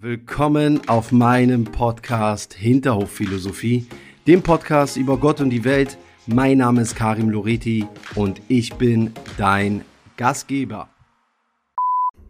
[0.00, 3.86] Willkommen auf meinem Podcast Hinterhofphilosophie,
[4.28, 5.98] dem Podcast über Gott und die Welt.
[6.26, 7.84] Mein Name ist Karim Loreti
[8.14, 9.84] und ich bin dein
[10.16, 10.88] Gastgeber.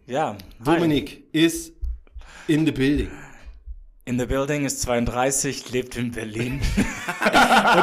[0.07, 1.73] Ja, Dominik ist
[2.47, 3.09] in the building.
[4.05, 6.61] In the building ist 32, lebt in Berlin.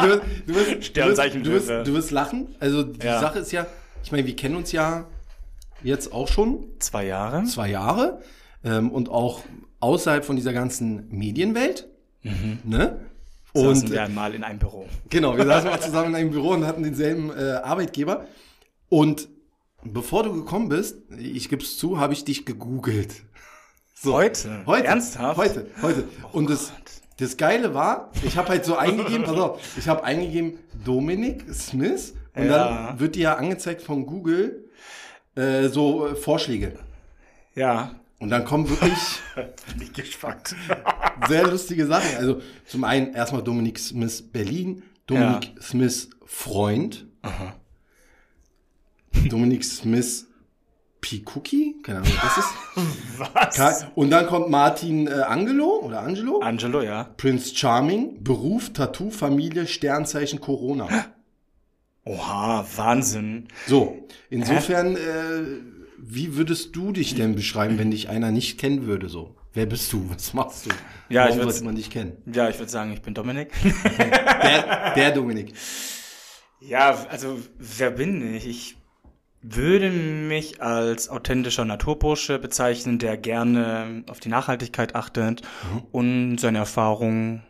[0.03, 2.49] du, du, wirst, Sternzeichen du, wirst, du, wirst, du wirst lachen.
[2.59, 3.21] Also die Ja.
[3.21, 3.67] Sache ist ja,
[4.03, 5.07] ich meine, wir kennen uns ja
[5.85, 7.45] jetzt auch schon Zwei Jahre.
[7.45, 8.21] zwei Jahre
[8.65, 9.43] ähm, und auch
[9.81, 11.89] außerhalb von dieser ganzen Medienwelt.
[12.65, 13.01] Ne?
[13.55, 14.87] Saßen Und wir einmal in einem Büro.
[15.09, 18.27] Genau, wir saßen mal zusammen in einem Büro und hatten denselben äh, Arbeitgeber.
[18.89, 19.29] Und
[19.85, 23.15] bevor du gekommen bist, ich gebe es zu, habe ich dich gegoogelt.
[23.99, 24.63] So, Heute?
[24.67, 24.87] Heute.
[24.89, 25.39] Ernsthaft?
[25.39, 26.05] Heute, heute.
[26.33, 26.71] und das,
[27.17, 32.13] das Geile war, ich habe halt so eingegeben, pass auf, ich habe eingegeben Dominic Smith
[32.35, 32.89] und Ja.
[32.89, 34.69] dann wird dir ja angezeigt von Google
[35.35, 36.79] äh, so äh, Vorschläge.
[37.55, 37.95] Ja.
[38.19, 39.21] Und dann kommen wirklich
[39.79, 40.55] Bin gespannt.
[41.29, 42.17] sehr lustige Sachen.
[42.17, 47.07] Also zum einen erstmal Dominik Smith Berlin, Dominik Smith Freund,
[49.29, 50.27] Dominik Smith
[51.01, 53.59] Pikuki, keine Ahnung, was das ist.
[53.59, 53.87] Was?
[53.95, 57.05] Und dann kommt Martin äh, Angelo oder Angelo, Angelo, ja.
[57.17, 60.89] Prince Charming, Beruf, Tattoo, Familie, Sternzeichen Corona.
[62.05, 63.47] Oha, Wahnsinn.
[63.67, 65.43] So, insofern, äh,
[66.09, 69.09] wie würdest du dich denn beschreiben, wenn dich einer nicht kennen würde?
[69.09, 70.09] So, wer bist du?
[70.11, 70.71] Was machst du?
[71.09, 72.17] Ja, ich Warum würd's- sollte man dich kennen?
[72.33, 73.51] Ja, ich würde sagen, ich bin Dominik.
[73.99, 75.53] Der, der Dominik.
[76.61, 78.47] Ja, also wer bin ich?
[78.47, 78.77] Ich
[79.43, 85.43] würde mich als authentischer Naturbursche bezeichnen, der gerne auf die Nachhaltigkeit achtet
[85.93, 87.43] und seine Erfahrungen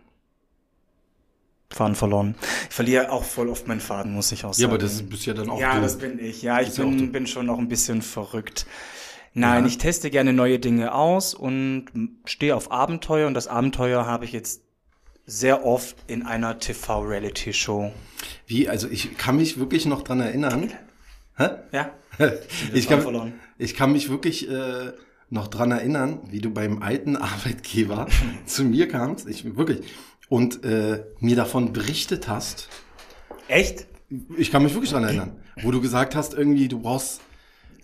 [1.77, 2.34] Faden verloren.
[2.69, 4.62] Ich verliere auch voll oft meinen Faden, muss ich auch sagen.
[4.62, 5.83] Ja, aber das bist ja dann auch Ja, du.
[5.83, 6.42] das bin ich.
[6.42, 8.66] Ja, ich ja bin, bin schon noch ein bisschen verrückt.
[9.34, 9.68] Nein, Ja.
[9.68, 11.86] ich teste gerne neue Dinge aus und
[12.24, 14.62] stehe auf Abenteuer und das Abenteuer habe ich jetzt
[15.27, 17.92] sehr oft in einer TV-Reality-Show.
[18.46, 20.72] Wie, also ich kann mich wirklich noch dran erinnern.
[21.36, 21.48] Hä?
[21.72, 21.90] Ja?
[22.72, 23.34] Ich kann, verloren.
[23.58, 24.92] ich kann mich wirklich äh,
[25.28, 28.06] noch dran erinnern, wie du beim alten Arbeitgeber
[28.46, 29.28] zu mir kamst.
[29.28, 29.80] Ich wirklich.
[30.29, 32.69] Und äh, mir davon berichtet hast.
[33.48, 33.87] Echt?
[34.37, 37.20] Ich kann mich wirklich dran erinnern, wo du gesagt hast, irgendwie, du brauchst,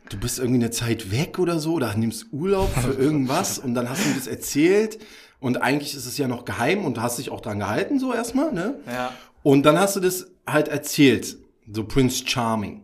[0.09, 3.89] du bist irgendwie eine Zeit weg oder so, oder nimmst Urlaub für irgendwas und dann
[3.89, 4.99] hast du mir das erzählt
[5.41, 8.15] und eigentlich ist es ja noch geheim und du hast dich auch dran gehalten, so
[8.15, 8.77] erstmal, ne?
[8.87, 9.13] Ja.
[9.43, 11.37] Und dann hast du das halt erzählt,
[11.71, 12.83] so Prince Charming.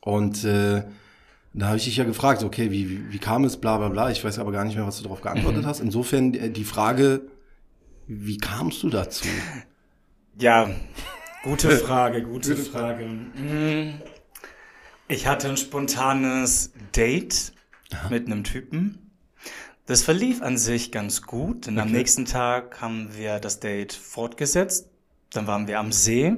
[0.00, 0.82] Und äh,
[1.54, 4.10] da habe ich dich ja gefragt, okay, wie, wie, wie kam es, bla bla bla.
[4.10, 5.80] Ich weiß aber gar nicht mehr, was du darauf geantwortet hast.
[5.80, 7.22] Insofern äh, die Frage,
[8.08, 9.26] wie kamst du dazu?
[10.38, 10.70] Ja,
[11.42, 13.04] gute Frage, gute Frage.
[13.06, 14.00] Mm,
[15.08, 17.52] Ich hatte ein spontanes Date
[18.10, 19.12] mit einem Typen.
[19.86, 21.96] Das verlief an sich ganz gut, denn am Okay.
[21.96, 24.90] nächsten Tag haben wir das Date fortgesetzt.
[25.30, 26.36] Dann waren wir am See.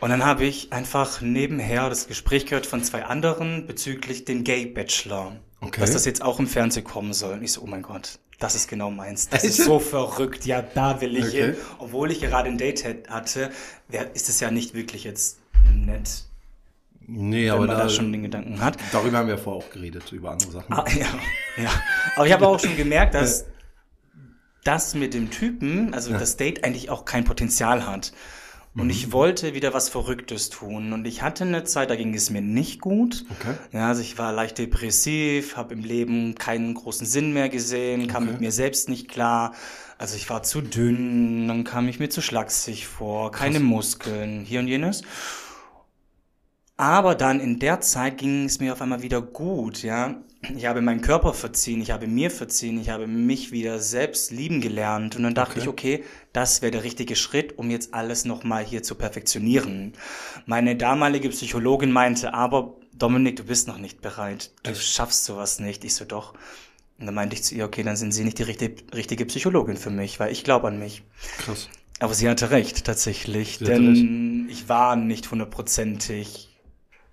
[0.00, 4.66] Und dann habe ich einfach nebenher das Gespräch gehört von zwei anderen bezüglich den Gay
[4.66, 5.36] Bachelor.
[5.60, 5.80] Okay.
[5.80, 7.34] Dass das jetzt auch im Fernsehen kommen soll.
[7.34, 9.28] Und ich so, oh mein Gott, das ist genau meins.
[9.28, 10.44] Das ist so verrückt.
[10.46, 11.42] Ja, da will ich Okay.
[11.52, 11.56] hin.
[11.78, 13.50] Obwohl ich gerade ein Date hat- hatte,
[14.14, 15.38] ist es ja nicht wirklich jetzt
[15.72, 16.24] nett,
[17.06, 18.76] Nee, wenn aber man da, da schon den Gedanken hat.
[18.92, 20.72] darüber haben wir vorher auch geredet, über andere Sachen.
[20.72, 21.06] Ah, ja,
[21.62, 21.70] ja.
[22.16, 23.44] Aber ich habe auch schon gemerkt, dass
[24.64, 28.12] das mit dem Typen, also das Date eigentlich auch kein Potenzial hat.
[28.74, 30.94] Und ich wollte wieder was Verrücktes tun.
[30.94, 33.26] Und ich hatte eine Zeit, da ging es mir nicht gut.
[33.38, 33.54] Okay.
[33.70, 38.22] Ja, also ich war leicht depressiv, habe im Leben keinen großen Sinn mehr gesehen, kam
[38.22, 38.32] Okay.
[38.32, 39.52] mit mir selbst nicht klar.
[39.98, 44.60] Also ich war zu dünn, dann kam ich mir zu schlaksig vor, keine Muskeln, hier
[44.60, 45.02] und jenes.
[46.78, 50.16] Aber dann in der Zeit ging es mir auf einmal wieder gut, ja.
[50.56, 54.60] Ich habe meinen Körper verziehen, ich habe mir verziehen, ich habe mich wieder selbst lieben
[54.60, 55.14] gelernt.
[55.14, 55.60] Und dann dachte Okay.
[55.60, 59.92] ich, okay, das wäre der richtige Schritt, um jetzt alles nochmal hier zu perfektionieren.
[60.46, 64.50] Meine damalige Psychologin meinte, aber Dominik, du bist noch nicht bereit.
[64.64, 65.84] Du schaffst sowas nicht.
[65.84, 66.34] Ich so, doch.
[66.98, 69.76] Und dann meinte ich zu ihr, okay, dann sind Sie nicht die richtige, richtige Psychologin
[69.76, 71.02] für mich, weil ich glaube an mich.
[71.38, 71.68] Krass.
[72.00, 73.58] Aber sie hatte recht, tatsächlich.
[73.58, 76.48] Sie hatte denn ich war nicht hundertprozentig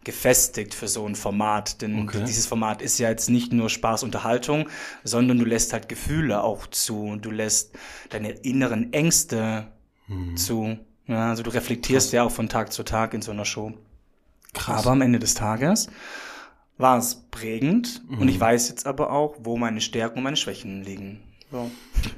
[0.09, 1.81] gefestigt für so ein Format.
[1.81, 2.23] Denn Okay.
[2.27, 4.67] dieses Format ist ja jetzt nicht nur Spaß, Unterhaltung,
[5.03, 7.17] sondern du lässt halt Gefühle auch zu.
[7.21, 7.75] Du lässt
[8.09, 9.67] deine inneren Ängste
[10.07, 10.35] Mhm.
[10.37, 10.77] zu.
[11.05, 13.73] Ja, also du reflektierst ja auch von Tag zu Tag in so einer Show.
[14.53, 14.81] Krass.
[14.81, 15.87] Aber am Ende des Tages
[16.77, 18.29] war es prägend und Mhm.
[18.29, 21.19] ich weiß jetzt aber auch, wo meine Stärken und meine Schwächen liegen.
[21.51, 21.69] So.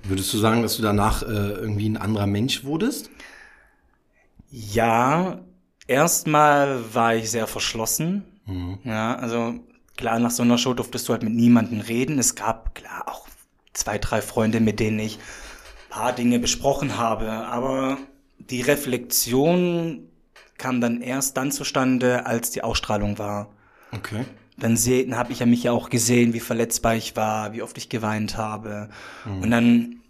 [0.04, 3.10] Würdest du sagen, dass du danach äh, irgendwie ein anderer Mensch wurdest?
[4.50, 5.40] Ja,
[5.92, 8.24] erstmal war ich sehr verschlossen.
[8.84, 9.56] Ja, also
[9.98, 12.18] klar, nach so einer Show durftest du halt mit niemandem reden.
[12.18, 13.28] Es gab klar auch
[13.74, 15.20] zwei, drei Freunde, mit denen ich
[15.90, 17.30] paar Dinge besprochen habe.
[17.30, 17.98] Aber
[18.40, 20.08] die Reflexion
[20.58, 23.50] kam dann erst dann zustande, als die Ausstrahlung war.
[23.92, 24.26] Okay.
[24.58, 27.78] Dann, dann habe ich ja mich ja auch gesehen, wie verletzbar ich war, wie oft
[27.78, 28.90] ich geweint habe.
[29.42, 30.02] Und dann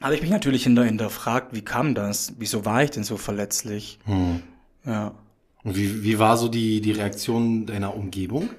[0.00, 2.34] habe ich mich natürlich hinter, hinterfragt, wie kam das?
[2.38, 3.98] Wieso war ich denn so verletzlich?
[4.86, 5.14] Ja.
[5.64, 8.50] Und wie, wie war so die, die Reaktion deiner Umgebung?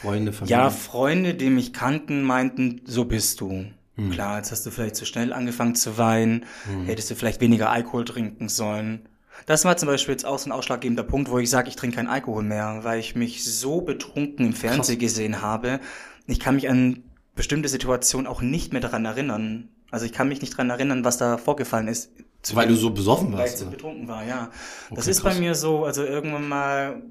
[0.00, 0.56] Freunde, Familie?
[0.56, 3.66] Ja, Freunde, die mich kannten, meinten, so bist du.
[4.10, 6.46] Klar, jetzt hast du vielleicht zu schnell angefangen zu weinen,
[6.86, 9.02] hättest du vielleicht weniger Alkohol trinken sollen.
[9.46, 11.96] Das war zum Beispiel jetzt auch so ein ausschlaggebender Punkt, wo ich sage, ich trinke
[11.96, 15.80] keinen Alkohol mehr, weil ich mich so betrunken im Fernsehen gesehen habe.
[16.26, 17.02] Ich kann mich an
[17.34, 19.68] bestimmte Situationen auch nicht mehr daran erinnern.
[19.90, 22.10] Also ich kann mich nicht daran erinnern, was da vorgefallen ist.
[22.42, 23.58] Zu Weil du so besoffen weil ich warst.
[23.58, 24.50] so betrunken war, ja.
[24.90, 25.34] Das Okay, ist krass.
[25.34, 27.02] bei mir so, also irgendwann mal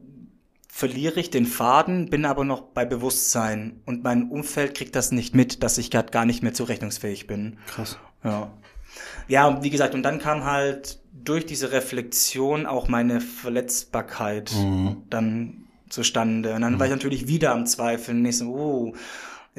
[0.72, 5.36] verliere ich den Faden, bin aber noch bei Bewusstsein und mein Umfeld kriegt das nicht
[5.36, 7.58] mit, dass ich gerade gar nicht mehr zurechnungsfähig bin.
[7.68, 7.98] Krass.
[8.24, 8.52] Ja.
[9.28, 14.52] Ja, und wie gesagt, und dann kam halt durch diese Reflexion auch meine Verletzbarkeit
[15.10, 16.54] dann zustande.
[16.56, 18.26] Und dann war ich natürlich wieder am Zweifeln.
[18.26, 18.94] Ich so, oh,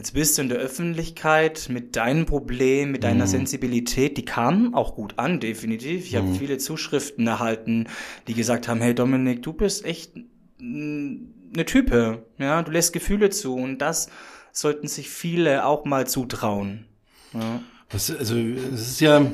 [0.00, 4.16] jetzt bist du in der Öffentlichkeit mit deinem Problem, mit deiner Sensibilität.
[4.16, 6.06] Die kamen auch gut an, definitiv.
[6.06, 7.86] Ich habe viele Zuschriften erhalten,
[8.26, 10.14] die gesagt haben, hey Dominik, du bist echt
[10.58, 12.24] eine Type.
[12.38, 13.54] Ja, du lässt Gefühle zu.
[13.54, 14.08] Und das
[14.52, 16.86] sollten sich viele auch mal zutrauen.
[17.34, 17.60] Ja.
[17.90, 19.30] Das, also, es ist ja,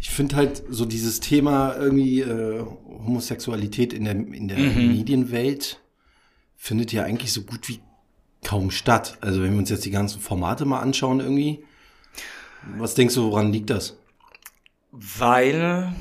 [0.00, 2.64] ich finde halt so dieses Thema irgendwie äh,
[3.04, 5.82] Homosexualität in der, in der Medienwelt
[6.56, 7.80] findet ja eigentlich so gut wie
[8.44, 9.18] kaum statt.
[9.20, 11.64] Also wenn wir uns jetzt die ganzen Formate mal anschauen irgendwie,
[12.78, 13.96] was denkst du, woran liegt das?
[14.92, 15.92] Weil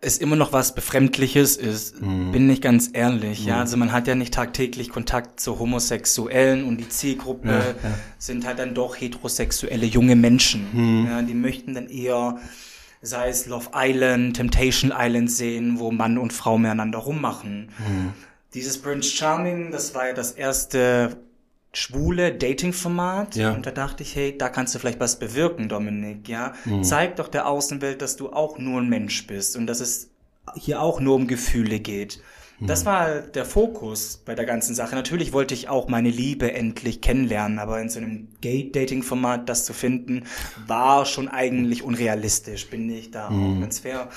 [0.00, 2.32] es immer noch was Befremdliches ist, Mhm.
[2.32, 3.44] bin ich ganz ehrlich.
[3.46, 7.74] Ja, also man hat ja nicht tagtäglich Kontakt zu Homosexuellen und die Zielgruppe Ja, ja.
[8.18, 10.66] sind halt dann doch heterosexuelle junge Menschen.
[10.72, 11.06] Mhm.
[11.06, 12.38] Ja, die möchten dann eher,
[13.00, 17.68] sei es Love Island, Temptation Island sehen, wo Mann und Frau miteinander rummachen.
[18.54, 21.16] Dieses Prince Charming, das war ja das erste
[21.72, 23.34] schwule Dating-Format.
[23.36, 23.52] Ja.
[23.52, 26.52] Und da dachte ich, hey, da kannst du vielleicht was bewirken, Dominik, ja.
[26.66, 26.84] Mhm.
[26.84, 30.10] Zeig doch der Außenwelt, dass du auch nur ein Mensch bist und dass es
[30.54, 32.20] hier auch nur um Gefühle geht.
[32.60, 32.66] Mhm.
[32.66, 34.94] Das war halt der Fokus bei der ganzen Sache.
[34.94, 39.72] Natürlich wollte ich auch meine Liebe endlich kennenlernen, aber in so einem Gay-Dating-Format das zu
[39.72, 40.24] finden,
[40.66, 43.56] war schon eigentlich unrealistisch, bin ich da Mhm.
[43.56, 44.10] auch ganz fair.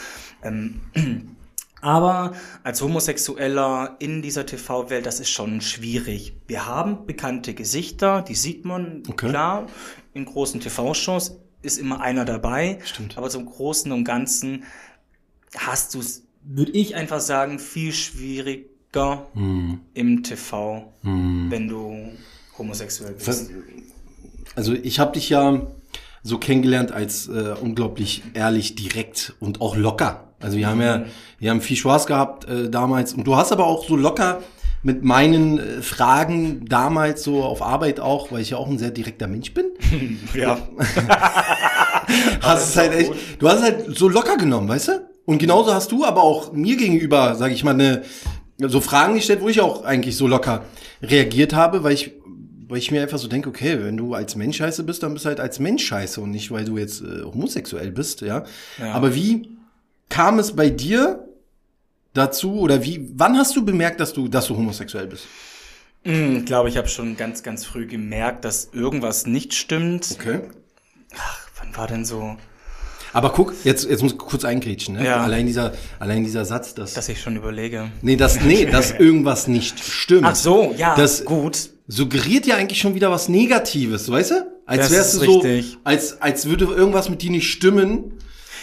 [0.44, 0.82] Ähm,
[1.82, 2.34] aber
[2.64, 6.34] als Homosexueller in dieser TV-Welt, das ist schon schwierig.
[6.48, 9.30] Wir haben bekannte Gesichter, die sieht man Okay.
[9.30, 9.68] klar.
[10.14, 12.80] In großen TV-Shows ist immer einer dabei.
[12.86, 13.18] Stimmt.
[13.18, 14.64] Aber zum Großen und Ganzen
[15.58, 19.82] hast du es, würde ich einfach sagen, viel schwieriger Hm.
[19.94, 22.12] im TV, wenn du
[22.58, 23.52] homosexuell bist.
[24.56, 25.68] Also ich habe dich ja
[26.24, 30.34] so kennengelernt als äh, unglaublich ehrlich, direkt und auch locker.
[30.46, 31.06] Also wir haben ja,
[31.40, 34.44] wir haben viel Spaß gehabt äh, damals und du hast aber auch so locker
[34.84, 38.92] mit meinen äh, Fragen damals so auf Arbeit auch, weil ich ja auch ein sehr
[38.92, 39.66] direkter Mensch bin.
[40.36, 40.60] Ja.
[42.42, 45.10] hast es halt echt, du hast es halt so locker genommen, weißt du?
[45.26, 48.04] Und genauso hast du aber auch mir gegenüber, sage ich mal, eine,
[48.60, 50.64] so Fragen gestellt, wo ich auch eigentlich so locker
[51.02, 52.12] reagiert habe, weil ich,
[52.68, 55.26] weil ich mir einfach so denke, okay, wenn du als Mensch scheiße bist, dann bist
[55.26, 58.44] du halt als Mensch scheiße und nicht, weil du jetzt äh, homosexuell bist, ja?
[58.78, 58.94] Ja.
[58.94, 59.55] Aber wie
[60.10, 61.28] kam es bei dir
[62.14, 65.26] dazu oder wie, wann hast du bemerkt, dass du, dass du homosexuell bist?
[66.04, 70.10] Mm, Ich glaube, ich habe schon ganz, ganz früh gemerkt, dass irgendwas nicht stimmt.
[70.14, 70.42] Okay.
[71.18, 72.38] Ach, wann war denn so,
[73.14, 75.06] Aber guck, jetzt, jetzt muss ich kurz eingrätschen, ne?
[75.06, 75.18] Ja.
[75.24, 77.90] Allein dieser, allein dieser Satz, dass, dass ich schon überlege?
[78.02, 80.26] nee, das, nee, dass irgendwas nicht stimmt.
[80.26, 81.70] Ach so, ja, Das- gut.
[81.88, 84.52] suggeriert ja eigentlich schon wieder was Negatives, weißt du?
[84.66, 85.78] Als Das wärst du so, richtig.
[85.84, 88.14] als, als würde irgendwas mit dir nicht stimmen.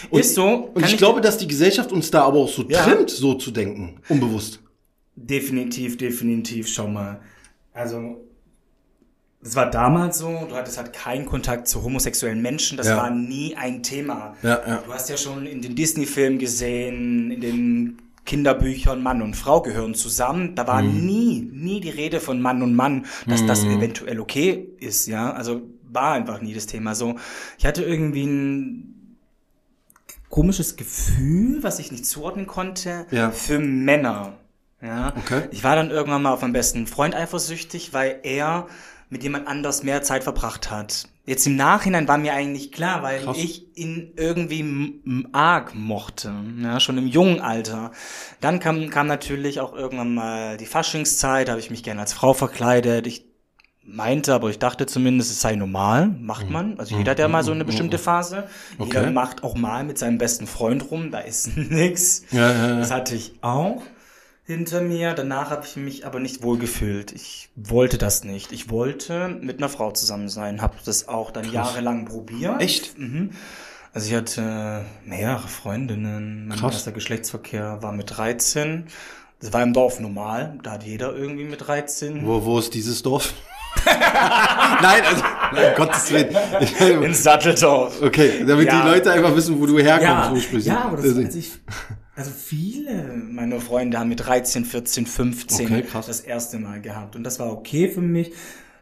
[0.09, 2.63] Und, Ist so, Und ich, ich- glaube, dass die Gesellschaft uns da aber auch so
[2.67, 2.83] Ja.
[2.83, 4.59] trimmt, so zu denken, unbewusst.
[5.15, 7.19] Definitiv, definitiv, schau mal.
[7.73, 8.23] Also,
[9.43, 12.97] es war damals so, du hattest halt keinen Kontakt zu homosexuellen Menschen, das Ja.
[12.97, 14.35] war nie ein Thema.
[14.41, 14.83] Ja, ja.
[14.85, 19.95] Du hast ja schon in den Disney-Filmen gesehen, in den Kinderbüchern Mann und Frau gehören
[19.95, 20.55] zusammen.
[20.55, 21.05] Da war Mhm.
[21.05, 25.33] nie, nie die Rede von Mann und Mann, dass das eventuell okay ist, ja.
[25.33, 27.15] Also war einfach nie das Thema so.
[27.59, 29.02] Ich hatte irgendwie ein
[30.33, 33.29] komisches Gefühl, was ich nicht zuordnen konnte, Ja.
[33.29, 34.33] für Männer.
[34.81, 35.13] Ja.
[35.15, 35.43] Okay.
[35.51, 38.65] Ich war dann irgendwann mal auf meinen besten Freund eifersüchtig, weil er
[39.11, 41.07] mit jemand anders mehr Zeit verbracht hat.
[41.27, 43.37] Jetzt im Nachhinein war mir eigentlich klar, weil Krass.
[43.37, 45.01] ich ihn irgendwie
[45.33, 47.91] arg mochte, ja, schon im jungen Alter.
[48.41, 52.11] Dann kam, kam natürlich auch irgendwann mal die Faschingszeit, da habe ich mich gerne als
[52.13, 53.05] Frau verkleidet.
[53.05, 53.27] Ich
[53.85, 56.79] meinte, aber ich dachte zumindest, es sei normal, macht man.
[56.79, 58.45] Also jeder hat ja mal so eine bestimmte Phase.
[58.79, 59.11] Jeder Okay.
[59.11, 62.23] macht auch mal mit seinem besten Freund rum, da ist nix.
[62.31, 62.79] Ja, ja, ja.
[62.79, 63.81] Das hatte ich auch
[64.45, 65.13] hinter mir.
[65.13, 67.11] Danach habe ich mich aber nicht wohl gefühlt.
[67.11, 68.51] Ich wollte das nicht.
[68.51, 70.61] Ich wollte mit einer Frau zusammen sein.
[70.61, 72.61] Habe das auch dann jahrelang probiert.
[72.61, 72.97] Echt?
[72.97, 73.31] Mhm.
[73.93, 76.47] Also ich hatte mehrere Freundinnen.
[76.47, 76.73] Mein Krass.
[76.73, 78.85] erster Geschlechtsverkehr war mit 13.
[79.39, 80.57] Das war im Dorf normal.
[80.63, 82.25] Da hat jeder irgendwie mit 13.
[82.25, 83.33] Wo, wo ist dieses Dorf?
[83.85, 87.03] nein, also, nein, Gottes Willen.
[87.03, 88.01] In Satteldorf.
[88.01, 88.81] Okay, damit Ja.
[88.81, 90.65] die Leute einfach wissen, wo du herkommst Ja, ursprünglich.
[90.65, 91.51] ja, aber das, Also, also, ich,
[92.15, 97.15] also viele meiner Freunde haben mit 13, 14, 15 Okay, das erste Mal gehabt.
[97.15, 98.31] Und das war okay für mich.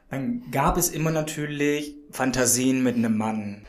[0.10, 3.62] Dann gab es immer natürlich Fantasien mit einem Mann.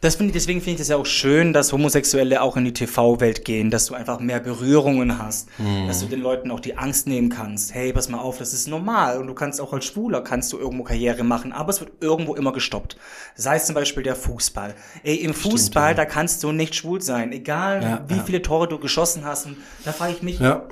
[0.00, 2.72] Das finde ich, deswegen finde ich das ja auch schön, dass Homosexuelle auch in die
[2.72, 5.88] TV-Welt gehen, dass du einfach mehr Berührungen hast, Mhm.
[5.88, 7.74] dass du den Leuten auch die Angst nehmen kannst.
[7.74, 10.58] Hey, pass mal auf, das ist normal und du kannst auch als Schwuler kannst du
[10.58, 12.96] irgendwo Karriere machen, aber es wird irgendwo immer gestoppt.
[13.34, 14.76] Sei es zum Beispiel der Fußball.
[15.02, 18.22] Ey, im Fußball, da kannst du nicht schwul sein, egal Ja, wie ja.
[18.22, 19.46] viele Tore du geschossen hast.
[19.46, 20.62] Und da frage ich mich, ja,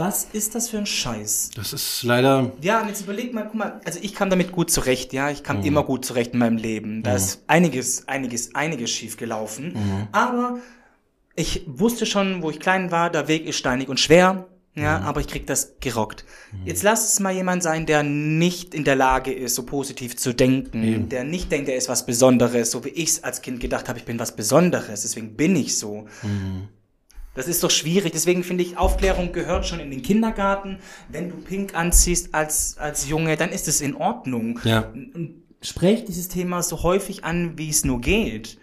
[0.00, 1.50] was ist das für ein Scheiß?
[1.54, 2.50] das ist leider.
[2.62, 5.44] Ja, und jetzt überleg mal, guck mal, also ich kam damit gut zurecht, ja, ich
[5.44, 7.02] kam immer gut zurecht in meinem Leben.
[7.02, 10.08] Da ist einiges, einiges, einiges schief gelaufen.
[10.12, 10.58] Aber
[11.36, 15.20] ich wusste schon, wo ich klein war, der Weg ist steinig und schwer, ja, aber
[15.20, 16.24] ich krieg das gerockt.
[16.64, 20.32] Jetzt lass es mal jemand sein, der nicht in der Lage ist, so positiv zu
[20.34, 23.88] denken, der nicht denkt, er ist was Besonderes, so wie ich es als Kind gedacht
[23.88, 26.06] habe, ich bin was Besonderes, deswegen bin ich so.
[27.40, 28.12] Das ist doch schwierig.
[28.12, 30.78] Deswegen finde ich, Aufklärung gehört schon in den Kindergarten.
[31.08, 34.60] Wenn du pink anziehst als, als Junge, dann ist es in Ordnung.
[34.64, 34.90] Ja.
[34.92, 38.58] Und sprech dieses Thema so häufig an, wie es nur geht.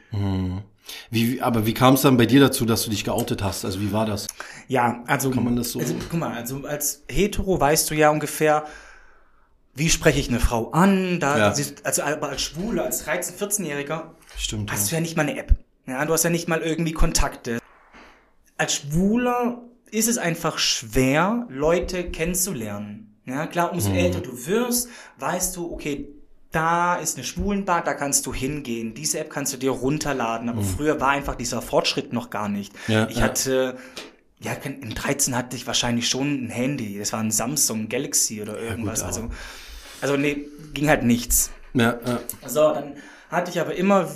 [1.09, 3.65] Wie, aber wie kam es dann bei dir dazu, dass du dich geoutet hast?
[3.65, 4.27] Also wie war das?
[4.67, 5.31] Ja, also.
[5.31, 8.65] Kann man das so- Also, guck mal, also als Hetero weißt du ja ungefähr,
[9.75, 11.19] wie spreche ich eine Frau an?
[11.19, 11.53] Da, Ja.
[11.53, 14.71] sie- also aber als Schwule, als 13-, 14-Jähriger, Stimmt.
[14.71, 14.97] hast du Ja.
[14.97, 15.55] ja nicht mal eine App.
[15.87, 17.59] Ja, du hast ja nicht mal irgendwie Kontakte.
[18.57, 19.61] Als Schwuler
[19.91, 23.15] ist es einfach schwer, Leute kennenzulernen.
[23.25, 26.07] Ja, klar, umso älter du wirst, weißt du, okay,
[26.51, 28.93] da ist eine Schwulenbar, da kannst du hingehen.
[28.93, 30.47] Diese App kannst du dir runterladen.
[30.49, 32.73] Aber früher war einfach dieser Fortschritt noch gar nicht.
[32.87, 33.23] Ja, ich ja.
[33.23, 33.77] hatte,
[34.39, 36.97] ja, im 13 hatte ich wahrscheinlich schon ein Handy.
[36.97, 39.01] Das war ein Samsung Galaxy oder irgendwas.
[39.01, 39.29] aber- also,
[40.01, 41.51] also nee, ging halt nichts.
[41.73, 42.19] Ja, ja.
[42.47, 42.93] So, dann
[43.29, 44.09] hatte ich aber immer,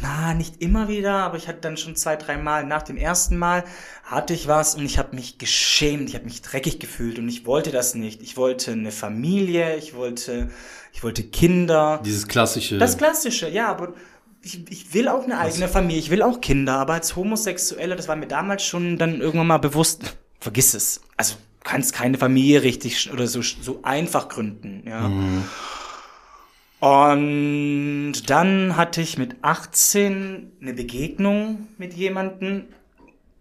[0.00, 3.36] na, nicht immer wieder, aber ich hatte dann schon zwei, drei Mal nach dem ersten
[3.36, 3.64] Mal
[4.04, 7.46] hatte ich was und ich habe mich geschämt, ich habe mich dreckig gefühlt und ich
[7.46, 8.22] wollte das nicht.
[8.22, 10.50] Ich wollte eine Familie, ich wollte,
[10.92, 12.00] ich wollte Kinder.
[12.04, 12.78] Dieses klassische.
[12.78, 13.94] Das Klassische, ja, aber
[14.42, 18.08] ich, ich will auch eine eigene Familie, ich will auch Kinder, aber als Homosexuelle, das
[18.08, 21.00] war mir damals schon dann irgendwann mal bewusst, vergiss es.
[21.16, 25.10] Also kannst keine Familie richtig oder so, so einfach gründen, ja.
[26.84, 32.64] Und dann hatte ich mit 18 eine Begegnung mit jemandem.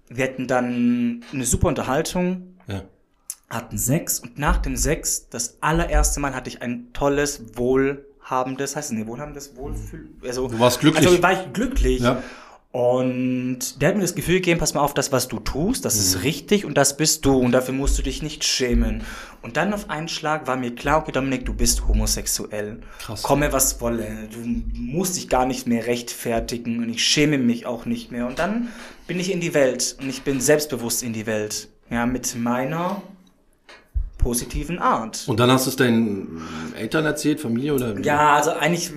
[0.08, 2.84] Wir hatten dann eine super Unterhaltung, ja.
[3.50, 8.92] hatten Sex und nach dem Sex, das allererste Mal hatte ich ein tolles, wohlhabendes, heißt
[8.92, 10.48] es, nee, wohlhabendes, Wohlfühl, also.
[10.48, 11.06] Du warst glücklich.
[11.06, 12.00] Also war ich glücklich.
[12.00, 12.24] Ja.
[12.74, 15.94] Und der hat mir das Gefühl gegeben, pass mal auf, das, was du tust, das
[15.94, 16.00] Mhm.
[16.01, 19.03] ist richtig und das bist du und dafür musst du dich nicht schämen.
[19.44, 22.80] Und dann auf einen Schlag war mir klar, okay, Dominik, du bist homosexuell.
[22.98, 23.22] Krass.
[23.22, 24.27] Komme, was wolle.
[24.34, 24.39] Du
[24.74, 28.25] musst dich gar nicht mehr rechtfertigen und ich schäme mich auch nicht mehr.
[28.25, 28.70] Und dann
[29.06, 31.68] bin ich in die Welt und ich bin selbstbewusst in die Welt.
[31.92, 33.03] Ja, mit meiner
[34.18, 35.25] positiven Art.
[35.27, 36.42] Und dann hast du es deinen
[36.75, 38.00] Eltern erzählt, Familie oder?
[38.00, 38.89] Ja, also eigentlich,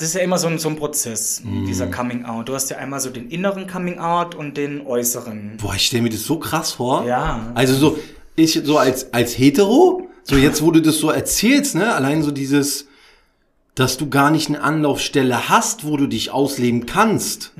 [0.00, 2.48] das ist ja immer so ein, so ein Prozess, dieser Coming Out.
[2.48, 5.58] Du hast ja einmal so den inneren Coming Out und den äußeren.
[5.58, 7.04] Boah, ich stelle mir das so krass vor.
[7.04, 7.52] Ja.
[7.54, 7.98] Also so,
[8.34, 12.30] ich so als, als Hetero, so jetzt, wo du das so erzählst, ne, allein so
[12.30, 12.88] dieses,
[13.74, 17.52] dass du gar nicht eine Anlaufstelle hast, wo du dich ausleben kannst.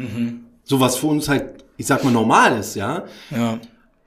[0.65, 3.05] So was für uns halt, ich sag mal, normal ist, ja.
[3.31, 3.59] Ja.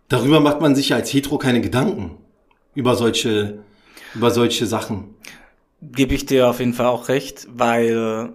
[0.10, 2.18] Darüber macht man sich ja als Hetero keine Gedanken.
[2.74, 3.60] Über solche,
[4.16, 5.13] über solche Sachen.
[5.92, 8.34] Gebe ich dir auf jeden Fall auch recht, weil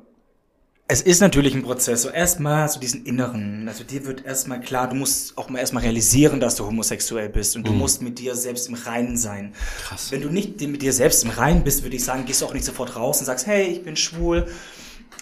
[0.91, 2.03] es ist natürlich ein Prozess.
[2.03, 5.83] So erstmal du diesen inneren, also dir wird erstmal klar, du musst auch mal erstmal
[5.83, 9.53] realisieren, dass du homosexuell bist und du musst mit dir selbst im Reinen sein.
[9.83, 10.11] Krass.
[10.11, 12.55] Wenn du nicht mit dir selbst im Reinen bist, würde ich sagen, gehst du auch
[12.55, 14.47] nicht sofort raus und sagst, hey, ich bin schwul.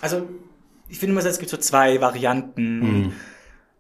[0.01, 0.29] Also,
[0.89, 3.13] ich finde immer, es gibt so zwei Varianten.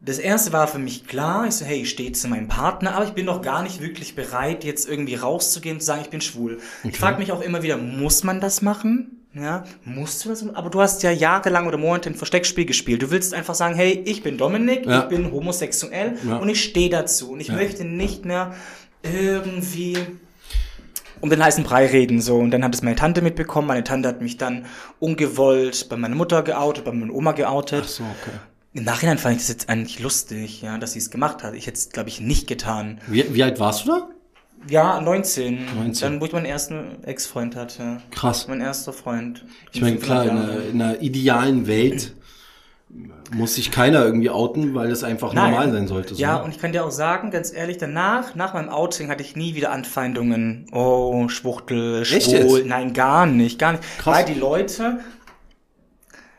[0.01, 3.07] Das erste war für mich klar, ich so, hey, ich stehe zu meinem Partner, aber
[3.07, 6.21] ich bin noch gar nicht wirklich bereit, jetzt irgendwie rauszugehen und zu sagen, ich bin
[6.21, 6.59] schwul.
[6.85, 9.13] Ich frage mich auch immer wieder, muss man das machen?
[9.35, 10.43] Ja, musst du das?
[10.43, 10.55] machen?
[10.57, 13.03] Aber du hast ja jahrelang oder Monate ein Versteckspiel gespielt.
[13.03, 15.01] Du willst einfach sagen, hey, ich bin Dominik, Ja.
[15.03, 16.37] ich bin homosexuell Ja.
[16.37, 17.33] und ich stehe dazu.
[17.33, 17.55] Und ich Ja.
[17.55, 18.55] möchte nicht mehr
[19.03, 19.97] irgendwie
[21.21, 23.67] um den heißen Brei reden so und dann hat es meine Tante mitbekommen.
[23.69, 24.67] Meine Tante hat mich dann
[25.01, 27.83] ungewollt bei meiner Mutter geoutet, bei meiner Oma geoutet.
[27.85, 28.37] Ach so, okay.
[28.77, 31.55] Im Nachhinein fand ich das jetzt eigentlich lustig, ja, dass sie es gemacht hat.
[31.55, 33.01] Ich hätte es, glaube ich, nicht getan.
[33.07, 34.09] Wie, wie alt warst du da?
[34.69, 35.75] Ja, 19.
[35.77, 36.01] 19.
[36.01, 38.03] Dann, wo ich meinen ersten Ex-Freund hatte.
[38.11, 38.49] Krass.
[38.49, 39.47] Mein erster Freund.
[39.73, 42.15] Ich meine, klar, in einer, in einer idealen Welt
[43.35, 45.53] muss sich keiner irgendwie outen, weil das einfach Nein.
[45.53, 46.15] normal sein sollte.
[46.15, 46.21] So.
[46.21, 49.37] Ja, und ich kann dir auch sagen, ganz ehrlich, danach, nach meinem Outing hatte ich
[49.37, 50.67] nie wieder Anfeindungen.
[50.73, 52.65] Oh, Schwuchtel, schwul.
[52.67, 53.85] Nein, gar nicht, gar nicht.
[53.99, 54.19] Krass.
[54.19, 55.01] Weil die Leute,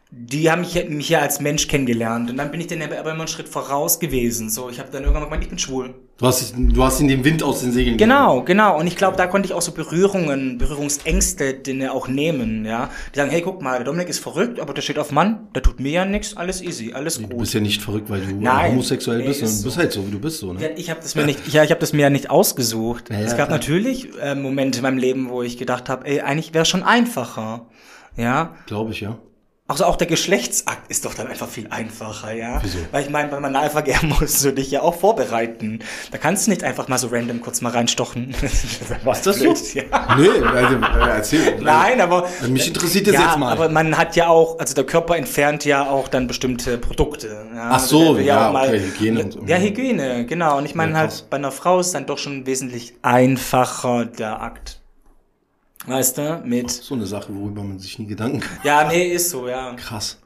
[0.09, 2.29] die haben mich, mich ja als Mensch kennengelernt.
[2.29, 4.49] Und dann bin ich dann aber immer einen Schritt voraus gewesen.
[4.49, 5.95] So, ich habe dann irgendwann gemeint, ich bin schwul.
[6.17, 8.79] du, hast, du hast in den Wind aus den Segeln Genau, genau.
[8.79, 12.89] Und ich glaube, da konnte ich auch so Berührungen, Berührungsängste denen auch nehmen, ja.
[13.13, 15.61] Die sagen, hey, guck mal, der Dominik ist verrückt, aber der steht auf Mann, der
[15.61, 17.39] tut mir ja nichts, alles easy, alles Du gut.
[17.39, 18.71] bist ja nicht verrückt, weil du Nein.
[18.71, 19.81] homosexuell bist, sondern du bist so.
[19.81, 20.71] halt so, wie du bist, so, Ja, ne?
[20.77, 23.09] ich habe das mir nicht, ja, ich habe das mir ja nicht ausgesucht.
[23.09, 23.57] Ja, ja, es gab klar.
[23.57, 27.65] natürlich äh, Momente in meinem Leben, wo ich gedacht habe, ey, eigentlich wäre schon einfacher.
[28.15, 29.17] Ja, Glaube ich, ja.
[29.69, 32.59] Also auch der Geschlechtsakt ist doch dann einfach viel einfacher, ja.
[32.63, 32.77] Wieso?
[32.91, 35.79] Weil ich meine, beim Analverkehr musst du dich ja auch vorbereiten.
[36.11, 38.33] Da kannst du nicht einfach mal so random kurz mal reinstochen.
[39.03, 39.53] Was das so?
[39.73, 39.83] Ja.
[40.17, 41.59] Nee, also, äh, erzähl.
[41.61, 43.51] Nein, aber Also mich interessiert das ja, jetzt mal.
[43.51, 47.27] aber man hat ja auch, also der Körper entfernt ja auch dann bestimmte Produkte.
[47.53, 49.41] Ja, Ach so, Also der will ja, auch mal- okay, Hygiene und so.
[49.45, 50.57] Ja, Hygiene, genau.
[50.57, 54.41] Und ich meine Ja, halt, bei einer Frau ist dann doch schon wesentlich einfacher der
[54.41, 54.79] Akt.
[55.85, 58.57] Weißt du, mit, so eine Sache, worüber man sich nie Gedanken kann.
[58.63, 59.73] ja, nee, ist so, ja.
[59.75, 60.19] Krass.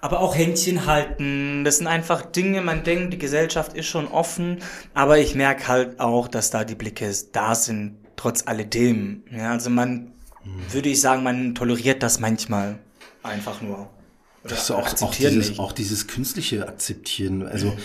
[0.00, 4.58] Aber auch Händchen halten, das sind einfach Dinge, man denkt, die Gesellschaft ist schon offen,
[4.94, 9.22] aber ich merke halt auch, dass da die Blicke da sind, trotz alledem.
[9.30, 10.12] Ja, also man,
[10.70, 12.78] würde ich sagen, man toleriert das manchmal
[13.22, 13.90] einfach nur.
[14.44, 15.60] Oder Das ist auch, auch, dieses, nicht.
[15.60, 17.46] auch dieses künstliche Akzeptieren.
[17.46, 17.76] Also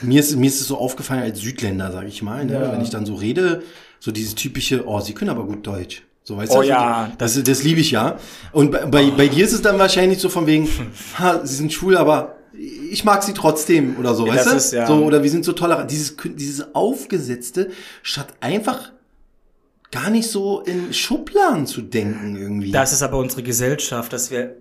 [0.00, 2.54] mir ist, mir ist es so aufgefallen als Südländer, sag ich mal, ne?
[2.54, 2.72] Ja.
[2.72, 3.62] wenn ich dann so rede,
[4.00, 6.02] so dieses typische, oh, sie können aber gut Deutsch.
[6.24, 8.18] So, weißt Oh du, ja, das, das, liebe ich ja.
[8.52, 10.68] Und bei, bei, bei dir ist es dann wahrscheinlich so von wegen,
[11.18, 12.36] ha, sie sind schwul, aber
[12.90, 14.56] ich mag sie trotzdem oder so, Ja, weißt du?
[14.56, 15.90] ist ja- So, oder wir sind so tolerant.
[15.90, 17.70] Dieses, dieses Aufgesetzte,
[18.02, 18.92] statt einfach
[19.90, 22.72] gar nicht so in Schubladen zu denken irgendwie.
[22.72, 24.54] Das ist aber unsere Gesellschaft, dass wir,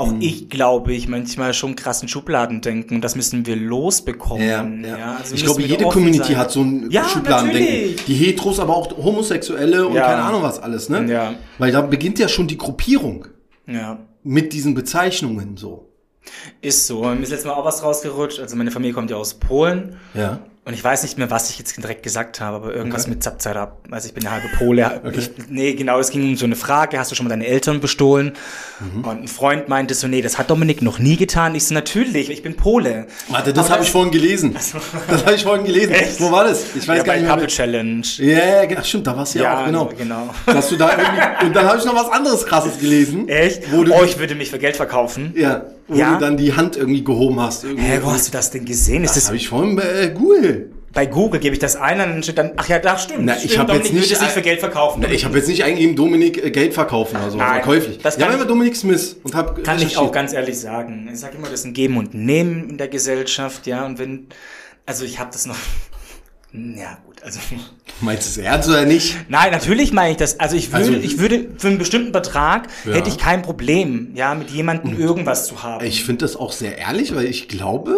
[0.00, 0.20] auch Hm.
[0.20, 2.96] ich glaube ich, manchmal schon krassen Schubladen denken.
[2.96, 4.84] Und das müssen wir losbekommen.
[4.84, 5.16] Ja, ja.
[5.18, 6.36] also ich glaube, jede Community sein.
[6.38, 7.72] hat so ein Ja, Schubladendenken.
[7.74, 8.04] natürlich.
[8.06, 10.06] Die Heteros, aber auch Homosexuelle und Ja.
[10.06, 11.04] keine Ahnung was alles, ne?
[11.10, 11.34] Ja.
[11.58, 13.26] Weil da beginnt ja schon die Gruppierung
[13.66, 13.98] Ja.
[14.24, 15.86] mit diesen Bezeichnungen so.
[16.60, 17.02] Ist so.
[17.02, 18.40] Mir ist letztes Mal auch was rausgerutscht.
[18.40, 19.96] Also meine Familie kommt ja aus Polen.
[20.14, 20.40] Ja.
[20.70, 23.10] Und ich weiß nicht mehr, was ich jetzt direkt gesagt habe, aber irgendwas Okay.
[23.10, 23.76] mit Zapzara.
[23.90, 25.00] Also ich bin ja halbe Pole.
[25.16, 27.80] Ich, nee, genau, es ging um so eine Frage, hast du schon mal deine Eltern
[27.80, 28.34] bestohlen?
[28.78, 29.04] Mhm.
[29.04, 31.56] Und ein Freund meinte so, nee, das hat Dominik noch nie getan.
[31.56, 33.08] Ich so, natürlich, ich bin Pole.
[33.30, 34.54] Warte, das habe ich vorhin gelesen.
[34.54, 34.72] Das
[35.26, 35.90] habe ich vorhin gelesen.
[35.92, 36.20] Echt?
[36.20, 36.62] Wo war das?
[36.76, 37.48] Ich weiß ja, gar nicht Couple mehr.
[37.48, 38.02] Challenge.
[38.18, 39.86] Ja, ja, ach, stimmt, da warst du ja, auch, genau.
[39.98, 40.30] genau.
[40.46, 43.28] Dass du da irgendwie, und dann habe ich noch was anderes krasses gelesen.
[43.28, 43.72] Echt?
[43.72, 45.34] Wo du, oh, ich würde mich für Geld verkaufen.
[45.36, 46.14] ja, wo Ja?
[46.14, 47.64] du dann die Hand irgendwie gehoben hast.
[47.64, 47.84] Irgendwie.
[47.84, 49.04] Hä, wo hast du das denn gesehen?
[49.04, 50.70] Ist das das, habe ich vorhin bei äh, Google.
[50.92, 53.24] bei Google gebe ich das ein und dann steht dann, ach ja, da stimmt.
[53.26, 55.04] Na, ich hab Dominik jetzt nicht- sich für Geld verkaufen.
[55.12, 57.98] Ich habe jetzt nicht eingegeben, Dominik äh, Geld verkaufen oder so, Nein, verkäuflich.
[57.98, 61.08] das ja, kann aber ich- Dominik Smith und hab Kann ich auch ganz ehrlich sagen.
[61.12, 63.84] Ich sage immer, das ist ein Geben und Nehmen in der Gesellschaft, ja.
[63.86, 64.26] Und wenn,
[64.86, 65.56] also ich habe das noch,
[66.52, 67.38] ja gut, also
[68.00, 69.16] Meinst du es ernst oder nicht?
[69.28, 70.40] nein, natürlich meine ich das.
[70.40, 72.92] Also ich würde, Also- ich würde für einen bestimmten Betrag Ja.
[72.94, 75.84] hätte ich kein Problem, ja, mit jemandem irgendwas zu haben.
[75.84, 77.96] Ich finde das auch sehr ehrlich, weil ich glaube,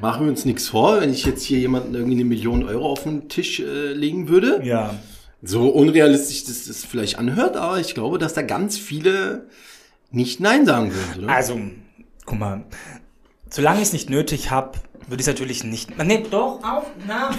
[0.00, 3.02] machen wir uns nichts vor, wenn ich jetzt hier jemanden irgendwie eine Million Euro auf
[3.02, 4.60] den Tisch äh, legen würde.
[4.64, 4.94] ja.
[5.40, 9.46] So unrealistisch das das vielleicht anhört, aber ich glaube, dass da ganz viele
[10.10, 11.24] nicht Nein sagen würden.
[11.26, 11.32] Oder?
[11.32, 11.60] Also,
[12.26, 12.64] guck mal,
[13.48, 15.96] solange ich es nicht nötig habe, würde ich es natürlich nicht.
[16.02, 17.30] Nee, doch, auf, na.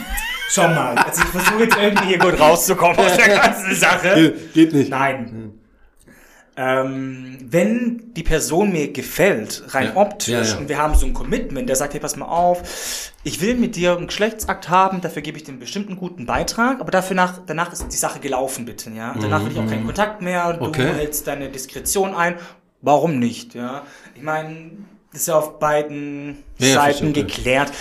[0.49, 4.15] Schau mal, also ich versuche jetzt irgendwie hier gut rauszukommen aus der ganzen Sache.
[4.15, 4.89] Geht, geht nicht.
[4.89, 5.53] Nein.
[6.57, 9.95] Ähm, wenn die Person mir gefällt, rein Ja.
[9.95, 10.57] optisch, Ja, ja.
[10.57, 13.77] und wir haben so ein Commitment, der sagt, hey, pass mal auf, ich will mit
[13.77, 17.39] dir einen Geschlechtsakt haben, dafür gebe ich dir einen bestimmten guten Beitrag, aber dafür nach,
[17.45, 19.15] danach ist die Sache gelaufen, bitte, ja.
[19.21, 20.67] Danach will ich auch keinen Kontakt mehr, du Mhm.
[20.69, 20.93] Okay.
[20.93, 22.35] hältst deine Diskretion ein.
[22.81, 23.83] Warum nicht, ja?
[24.15, 24.71] Ich meine,
[25.13, 27.71] ist ja auf beiden Ja, Seiten geklärt.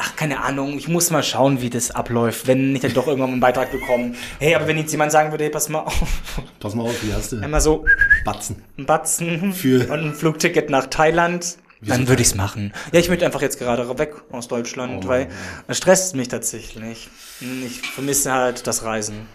[0.00, 3.32] Ach, keine Ahnung, ich muss mal schauen, wie das abläuft, wenn ich dann doch irgendwann
[3.32, 4.14] einen Beitrag bekomme.
[4.38, 5.94] Hey, aber wenn jetzt jemand sagen würde, hey, pass mal auf,
[6.60, 7.84] Pass mal auf, wie hast du einmal so
[8.24, 8.62] Batzen?
[8.78, 12.72] ein Batzen Für- und ein Flugticket nach Thailand, dann würde ich's machen.
[12.92, 15.28] Ja, ich möchte einfach jetzt gerade weg aus Deutschland, Oh, weil
[15.66, 17.08] es stresst mich tatsächlich.
[17.40, 19.26] Ich vermisse halt das Reisen.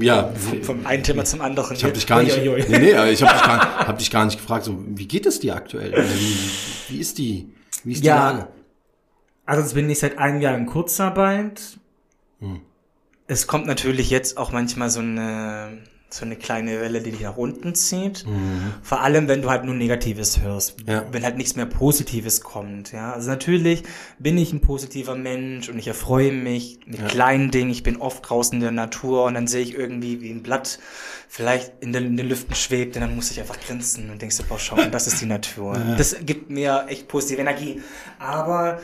[0.00, 1.76] Ja, Vom einen Thema zum anderen.
[1.76, 2.64] ich habe dich gar nicht, Uiuiui.
[2.68, 5.38] nee, nee, ich habe dich, gar- hab dich gar nicht gefragt, so, wie geht es
[5.40, 5.92] dir aktuell?
[5.92, 7.48] Wie, wie ist die,
[7.84, 8.30] wie ist die Ja.
[8.30, 8.48] Lage?
[9.46, 11.60] Also jetzt bin ich seit einem Jahr in Kurzarbeit.
[12.40, 12.60] Hm.
[13.26, 15.78] es kommt natürlich jetzt auch manchmal so eine
[16.12, 18.26] so eine kleine Welle, die dich nach unten zieht.
[18.26, 18.74] Mhm.
[18.82, 21.04] Vor allem, wenn du halt nur Negatives hörst, ja.
[21.12, 22.92] wenn halt nichts mehr Positives kommt.
[22.92, 23.84] Ja, also natürlich
[24.18, 27.06] bin ich ein positiver Mensch und ich erfreue mich mit ja.
[27.06, 27.70] kleinen Dingen.
[27.70, 30.80] Ich bin oft draußen in der Natur und dann sehe ich irgendwie, wie ein Blatt
[31.28, 34.36] vielleicht in den, in den Lüften schwebt und dann muss ich einfach grinsen und denkst
[34.38, 35.76] du, boah, schau, das ist die Natur.
[35.76, 35.94] Ja.
[35.94, 37.80] Das gibt mir echt positive Energie.
[38.18, 38.80] Aber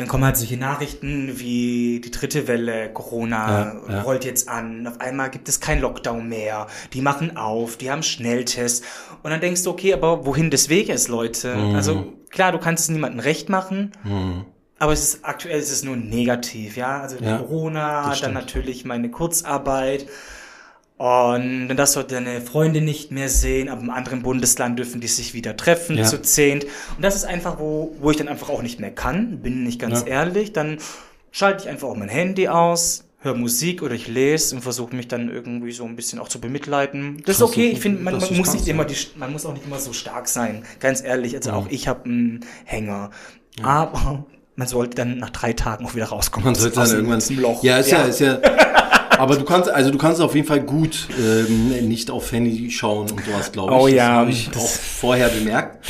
[0.00, 4.02] dann kommen halt solche Nachrichten wie die dritte Welle, Corona ja, ja.
[4.02, 8.02] rollt jetzt an, auf einmal gibt es kein Lockdown mehr, die machen auf, die haben
[8.02, 8.86] Schnelltests
[9.22, 11.54] und dann denkst du, okay, aber wohin des Weges, Leute?
[11.54, 11.74] Mhm.
[11.74, 14.46] Also klar, du kannst es niemandem recht machen, mhm.
[14.78, 19.10] aber es ist aktuell ist es nur negativ, ja, also ja, Corona, dann natürlich meine
[19.10, 20.06] Kurzarbeit,
[21.00, 25.06] und dann darfst du deine Freunde nicht mehr sehen, aber im anderen Bundesland dürfen die
[25.06, 26.04] sich wieder treffen, ja.
[26.04, 26.64] zu zehnt.
[26.64, 29.80] Und das ist einfach, wo, wo ich dann einfach auch nicht mehr kann, bin nicht
[29.80, 30.08] ganz ja.
[30.08, 30.52] ehrlich.
[30.52, 30.76] Dann
[31.30, 35.08] schalte ich einfach auch mein Handy aus, höre Musik oder ich lese und versuche mich
[35.08, 37.22] dann irgendwie so ein bisschen auch zu bemitleiden.
[37.24, 39.64] Das ist okay, ich finde, man, man muss nicht immer die, man muss auch nicht
[39.64, 40.64] immer so stark sein.
[40.80, 41.56] Ganz ehrlich, also ja.
[41.56, 43.08] auch ich habe einen Hänger.
[43.62, 46.44] Aber man sollte dann nach drei Tagen auch wieder rauskommen.
[46.44, 47.64] Man sollte dann irgendwann zum Loch.
[47.64, 48.38] Ja, ist ja, ja ist ja
[49.20, 53.10] Aber du kannst, also du kannst auf jeden Fall gut ähm, nicht auf Handy schauen
[53.10, 53.78] und sowas, glaube ich.
[53.78, 54.08] Oh ja.
[54.08, 55.86] Das habe ich auch vorher bemerkt.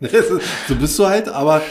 [0.68, 1.62] so bist du halt, aber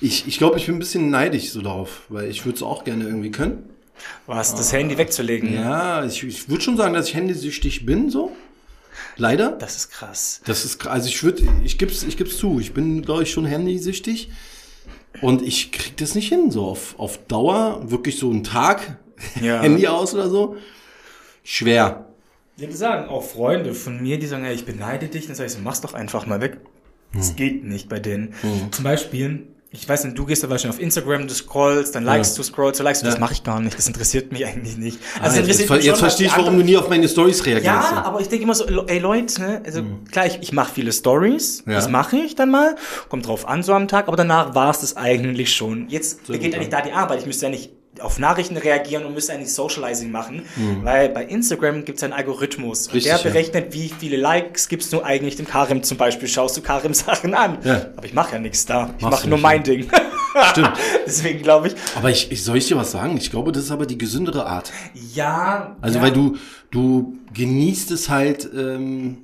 [0.00, 2.84] ich, ich glaube, ich bin ein bisschen neidisch so darauf, weil ich würde es auch
[2.84, 3.68] gerne irgendwie können.
[4.26, 5.52] Was, das Handy wegzulegen?
[5.52, 8.32] Ja, ich, ich würde schon sagen, dass ich handysüchtig bin, so.
[9.18, 9.50] Leider.
[9.50, 10.40] Das ist krass.
[10.46, 10.92] Das ist krass.
[10.92, 12.60] Also ich würde, ich gib's, ich gib's zu.
[12.60, 14.30] Ich bin, glaube ich, schon handysüchtig.
[15.20, 18.96] Und ich krieg das nicht hin, so auf, auf Dauer, wirklich so einen Tag
[19.40, 19.60] ja.
[19.62, 20.56] Handy aus oder so.
[21.42, 22.06] Schwer.
[22.56, 25.46] Ich würde sagen, auch Freunde von mir, die sagen, ja, ich beneide dich, dann sag
[25.46, 26.58] ich so, mach's doch einfach mal weg.
[27.12, 27.36] Das hm.
[27.36, 28.34] geht nicht bei denen.
[28.42, 28.72] Hm.
[28.72, 32.36] Zum Beispiel, ich weiß nicht, du gehst da wahrscheinlich auf Instagram, du scrollst, dann likest
[32.36, 32.42] ja.
[32.42, 33.10] du, scrollst, du likest du, ja.
[33.10, 34.98] das mache ich gar nicht, das interessiert mich eigentlich nicht.
[35.20, 37.66] Also ah, jetzt, jetzt verstehe ich, warum du nie auf meine Stories reagierst.
[37.66, 40.04] Ja, aber ich denke immer so, ey Leute, ne, also mhm.
[40.04, 41.72] klar, ich, ich mache viele Stories, ja.
[41.72, 42.76] das mache ich dann mal,
[43.08, 45.88] kommt drauf an so am Tag, aber danach war es das eigentlich schon.
[45.88, 49.14] Jetzt so beginnt eigentlich da die Arbeit, ich müsste ja nicht auf Nachrichten reagieren und
[49.14, 50.84] müsste eigentlich Socializing machen, mhm.
[50.84, 53.80] weil bei Instagram gibt es einen Algorithmus Richtig, der berechnet, ja.
[53.80, 56.28] wie viele Likes gibst du eigentlich dem Karim zum Beispiel.
[56.28, 57.58] Schaust du Karim Sachen an.
[57.64, 57.86] Ja.
[57.96, 58.94] Aber ich mache ja nichts da.
[58.98, 59.88] Ich mache nur mein Ding.
[60.50, 60.72] Stimmt.
[61.06, 61.74] Deswegen glaube ich.
[61.96, 63.16] Aber ich, ich soll ich dir was sagen?
[63.16, 64.72] Ich glaube, das ist aber die gesündere Art.
[65.14, 65.76] Ja.
[65.80, 66.04] Also ja.
[66.04, 66.36] weil du
[66.70, 68.48] du genießt es halt.
[68.54, 69.18] Ähm,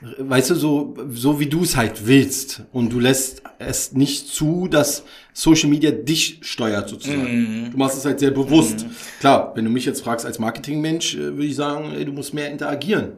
[0.00, 4.66] weißt du, so, so wie du es halt willst und du lässt es nicht zu,
[4.66, 7.68] dass Social Media dich steuert sozusagen.
[7.68, 7.70] Mm.
[7.70, 8.86] Du machst es halt sehr bewusst.
[8.86, 8.90] Mm.
[9.20, 12.34] Klar, wenn du mich jetzt fragst als Marketingmensch, äh, würde ich sagen, ey, du musst
[12.34, 13.12] mehr interagieren.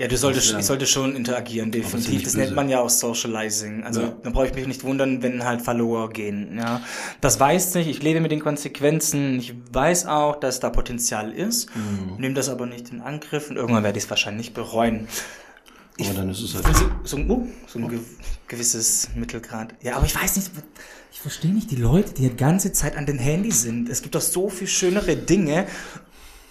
[0.00, 2.22] Ja, du solltest, ich sollte schon interagieren, definitiv.
[2.22, 3.84] Das nennt man ja auch Socializing.
[3.84, 4.16] Also, ja.
[4.22, 6.80] dann brauche ich mich nicht wundern, wenn halt Follower gehen, ja.
[7.20, 9.38] Das weiß ich, ich lebe mit den Konsequenzen.
[9.38, 11.68] Ich weiß auch, dass da Potenzial ist.
[11.76, 12.16] Mhm.
[12.16, 15.06] Nehme das aber nicht in Angriff und irgendwann werde ich es wahrscheinlich bereuen.
[15.98, 16.74] Ich, aber dann ist es halt.
[16.74, 18.00] So, so, oh, so ein
[18.48, 19.74] gewisses Mittelgrad.
[19.82, 20.50] Ja, aber ich weiß nicht,
[21.20, 23.90] ich verstehe nicht die Leute, die die ganze Zeit an den Handy sind.
[23.90, 25.66] Es gibt doch so viel schönere Dinge.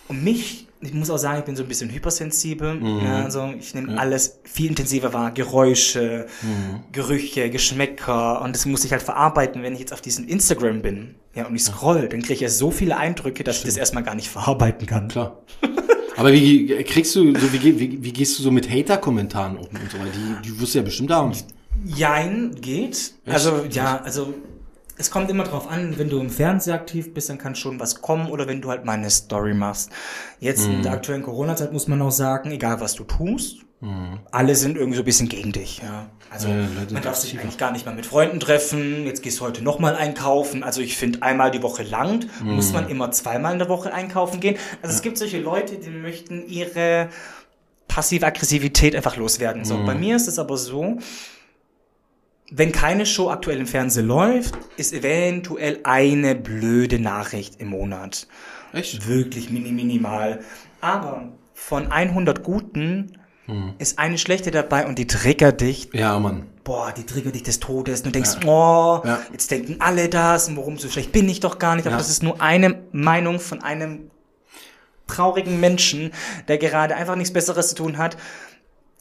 [0.07, 2.75] Und mich, ich muss auch sagen, ich bin so ein bisschen hypersensibel.
[2.75, 2.99] Mhm.
[3.03, 3.97] Ja, also ich nehme ja.
[3.97, 5.31] alles viel intensiver wahr.
[5.31, 6.81] Geräusche, mhm.
[6.91, 8.43] Gerüche, Geschmäcker.
[8.43, 11.15] Und das muss ich halt verarbeiten, wenn ich jetzt auf diesem Instagram bin.
[11.33, 13.69] Ja, und ich scroll, dann kriege ich ja so viele Eindrücke, dass Stimmt.
[13.69, 15.07] ich das erstmal gar nicht verarbeiten kann.
[15.07, 15.41] Klar.
[16.15, 19.91] Aber wie kriegst du, so, wie, wie, wie gehst du so mit Hater-Kommentaren um und
[19.91, 20.11] so weiter?
[20.13, 21.33] Die, die wirst du ja bestimmt haben.
[21.85, 22.91] Jein, geht.
[22.91, 23.13] Echt?
[23.25, 24.33] Also, ja, also
[24.99, 28.01] es kommt immer drauf an, wenn du im Fernseher aktiv bist, dann kann schon was
[28.01, 29.89] kommen oder wenn du halt mal eine Story machst.
[30.39, 30.75] Jetzt mhm.
[30.75, 34.19] in der aktuellen Corona-Zeit muss man auch sagen, egal was du tust, mhm.
[34.31, 35.79] alle sind irgendwie so ein bisschen gegen dich.
[35.81, 36.07] Ja.
[36.29, 39.05] Also ja, man darf sich eigentlich gar nicht mal mit Freunden treffen.
[39.05, 40.63] Jetzt gehst du heute nochmal einkaufen.
[40.63, 42.27] Also ich finde, einmal die Woche langt.
[42.43, 42.55] Mhm.
[42.55, 44.57] Muss man immer zweimal in der Woche einkaufen gehen.
[44.81, 44.97] Also ja.
[44.97, 47.09] es gibt solche Leute, die möchten ihre
[47.87, 49.63] passive Aggressivität einfach loswerden.
[49.63, 49.99] So, bei mhm.
[50.01, 50.99] mir ist es aber so,
[52.51, 58.27] wenn keine Show aktuell im Fernsehen läuft, ist eventuell eine blöde Nachricht im Monat.
[58.73, 59.07] Echt?
[59.07, 60.39] Wirklich mini minimal.
[60.81, 63.73] Aber von 100 guten hm.
[63.77, 65.89] ist eine schlechte dabei und die triggert dich.
[65.93, 66.47] Ja, Mann.
[66.63, 68.03] Boah, die triggert dich des Todes.
[68.03, 68.47] Du denkst, ja.
[68.47, 69.19] oh, ja.
[69.31, 71.85] jetzt denken alle das und warum so schlecht bin ich doch gar nicht.
[71.85, 71.97] Aber ja.
[71.97, 74.11] das ist nur eine Meinung von einem
[75.07, 76.11] traurigen Menschen,
[76.47, 78.17] der gerade einfach nichts Besseres zu tun hat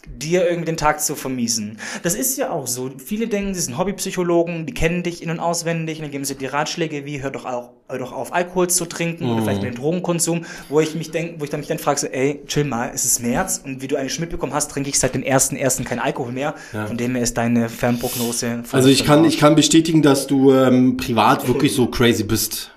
[0.06, 1.78] dir irgendwie den Tag zu vermiesen.
[2.02, 2.90] Das ist ja auch so.
[2.98, 6.36] Viele denken, sie sind Hobbypsychologen, die kennen dich in- und auswendig und dann geben sie
[6.36, 9.32] dir Ratschläge wie, hör doch, auch, doch auf, Alkohol zu trinken mhm.
[9.32, 12.00] oder vielleicht mit dem Drogenkonsum, wo ich mich denk, wo ich dann mich dann frage,
[12.00, 14.98] so, ey, chill mal, es ist März und wie du eigentlich mitbekommen hast, trinke ich
[14.98, 16.54] seit dem ersten ersten kein Alkohol mehr.
[16.74, 16.86] Ja.
[16.86, 18.64] Von dem her ist deine Fernprognose.
[18.72, 22.70] Also ich kann, ich kann bestätigen, dass du ähm, privat wirklich so crazy bist.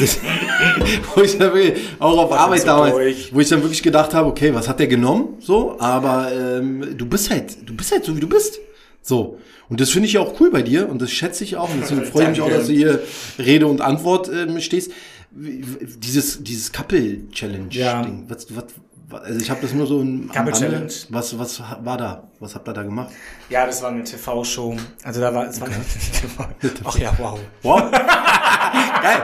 [0.00, 0.18] Das,
[1.14, 3.32] wo ich dann wirklich, auch auf Arbeit so damals, durch.
[3.32, 5.36] wo ich dann wirklich gedacht habe, okay, was hat der genommen?
[5.38, 8.58] So, aber ähm, du bist halt, du bist halt so wie du bist.
[9.00, 9.38] So.
[9.68, 11.72] Und das finde ich ja auch cool bei dir und das schätze ich auch.
[11.72, 13.00] Und deswegen freue ich mich auch, dass du hier
[13.38, 14.92] Rede und Antwort ähm, stehst.
[15.32, 17.78] Dieses, dieses Couple-Challenge-Ding.
[17.78, 18.06] Ja.
[18.28, 18.64] Was, was,
[19.08, 20.52] was, also ich habe das nur so im Couple.
[20.52, 20.92] Challenge.
[21.10, 22.28] Was, was war da?
[22.40, 23.10] Was habt ihr da gemacht?
[23.50, 24.76] Ja, das war eine TV-Show.
[25.02, 25.68] Also da war, es war
[26.12, 26.48] TV.
[26.84, 27.38] Ach ja, wow.
[27.62, 27.90] Wow.
[27.90, 29.22] Geil.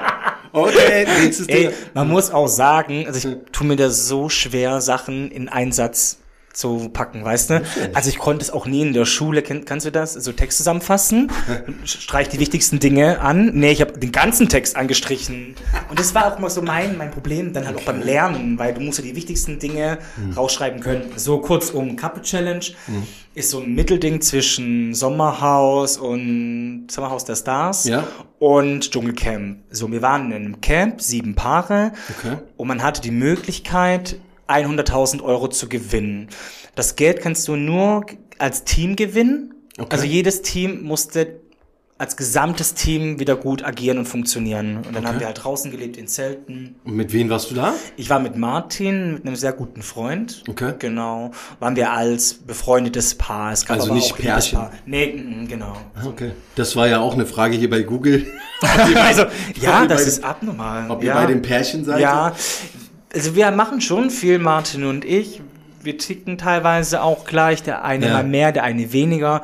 [0.53, 1.75] Okay, nächstes Ey, Thema.
[1.95, 6.19] man muss auch sagen, also ich tue mir das so schwer, Sachen in einen Satz
[6.53, 7.63] zu packen, weißt du?
[7.95, 10.13] Also ich konnte es auch nie in der Schule, kannst du das?
[10.15, 11.31] So Text zusammenfassen,
[11.85, 13.53] streich die wichtigsten Dinge an.
[13.55, 15.55] Nee, ich habe den ganzen Text angestrichen.
[15.89, 18.75] Und das war auch immer so mein, mein Problem, dann halt auch beim Lernen, weil
[18.75, 19.99] du musst ja die wichtigsten Dinge
[20.37, 21.05] rausschreiben können.
[21.17, 22.65] So kurzum, Couple Challenge
[23.35, 28.07] ist so ein Mittelding zwischen Sommerhaus und Sommerhaus der Stars Ja.
[28.39, 29.59] und Dschungelcamp.
[29.71, 31.93] So, wir waren in einem Camp, sieben Paare.
[32.19, 32.37] Okay.
[32.59, 34.17] Und man hatte die Möglichkeit,
[34.49, 36.29] 100.000 Euro zu gewinnen.
[36.75, 38.07] Das Geld kannst du nur
[38.39, 39.55] als Team gewinnen.
[39.79, 39.89] Okay.
[39.91, 41.41] Also jedes Team musste
[42.03, 44.79] als gesamtes Team wieder gut agieren und funktionieren.
[44.79, 46.75] Und dann haben wir halt draußen gelebt in Zelten.
[46.83, 47.75] Und mit wem warst du da?
[47.97, 50.43] Ich war mit Martin, mit einem sehr guten Freund.
[50.49, 50.73] Okay.
[50.81, 51.31] Genau.
[51.61, 53.53] Waren wir als befreundetes Paar.
[53.53, 54.59] Es gab Also aber nicht auch Pärchen.
[54.59, 54.73] Liebespaar.
[54.85, 55.77] Nee, mm, genau.
[56.05, 56.33] Okay.
[56.57, 58.27] Das war ja auch eine Frage hier bei Google.
[58.95, 59.25] Also,
[59.61, 60.89] ja, das bei ist abnormal.
[60.89, 61.15] Ob ja.
[61.15, 62.01] ihr bei den Pärchen seid?
[62.01, 62.33] Ja,
[63.13, 65.43] also wir machen schon viel, Martin und ich.
[65.83, 68.13] Wir ticken teilweise auch gleich, der eine Ja.
[68.13, 69.43] mal mehr, der eine weniger.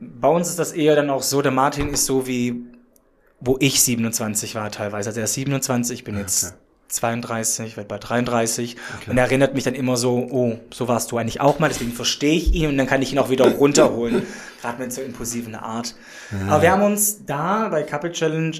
[0.00, 2.64] Bei uns ist das eher dann auch so, der Martin ist so wie,
[3.40, 5.10] wo ich 27 war teilweise.
[5.10, 6.54] Also er ist 27, ich bin jetzt okay.
[6.88, 8.76] 32, werde bei 33
[9.08, 11.92] und er erinnert mich dann immer so, oh, so warst du eigentlich auch mal, deswegen
[11.92, 14.22] verstehe ich ihn und dann kann ich ihn auch wieder runterholen,
[14.62, 15.94] gerade mit so impulsiven Art.
[16.48, 18.56] Aber wir haben uns da bei Couple Challenge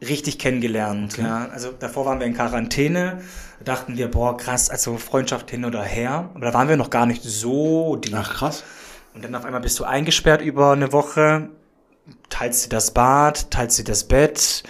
[0.00, 1.18] richtig kennengelernt.
[1.18, 1.48] Ja.
[1.52, 3.20] Also davor waren wir in Quarantäne,
[3.64, 6.30] dachten wir, boah, krass, also Freundschaft hin oder her.
[6.34, 8.14] Aber da waren wir noch gar nicht so deep.
[8.16, 8.64] Ach, krass.
[9.14, 11.48] Und dann auf einmal bist du eingesperrt über eine Woche,
[12.28, 14.62] teilst dir das Bad, teilst dir das Bett.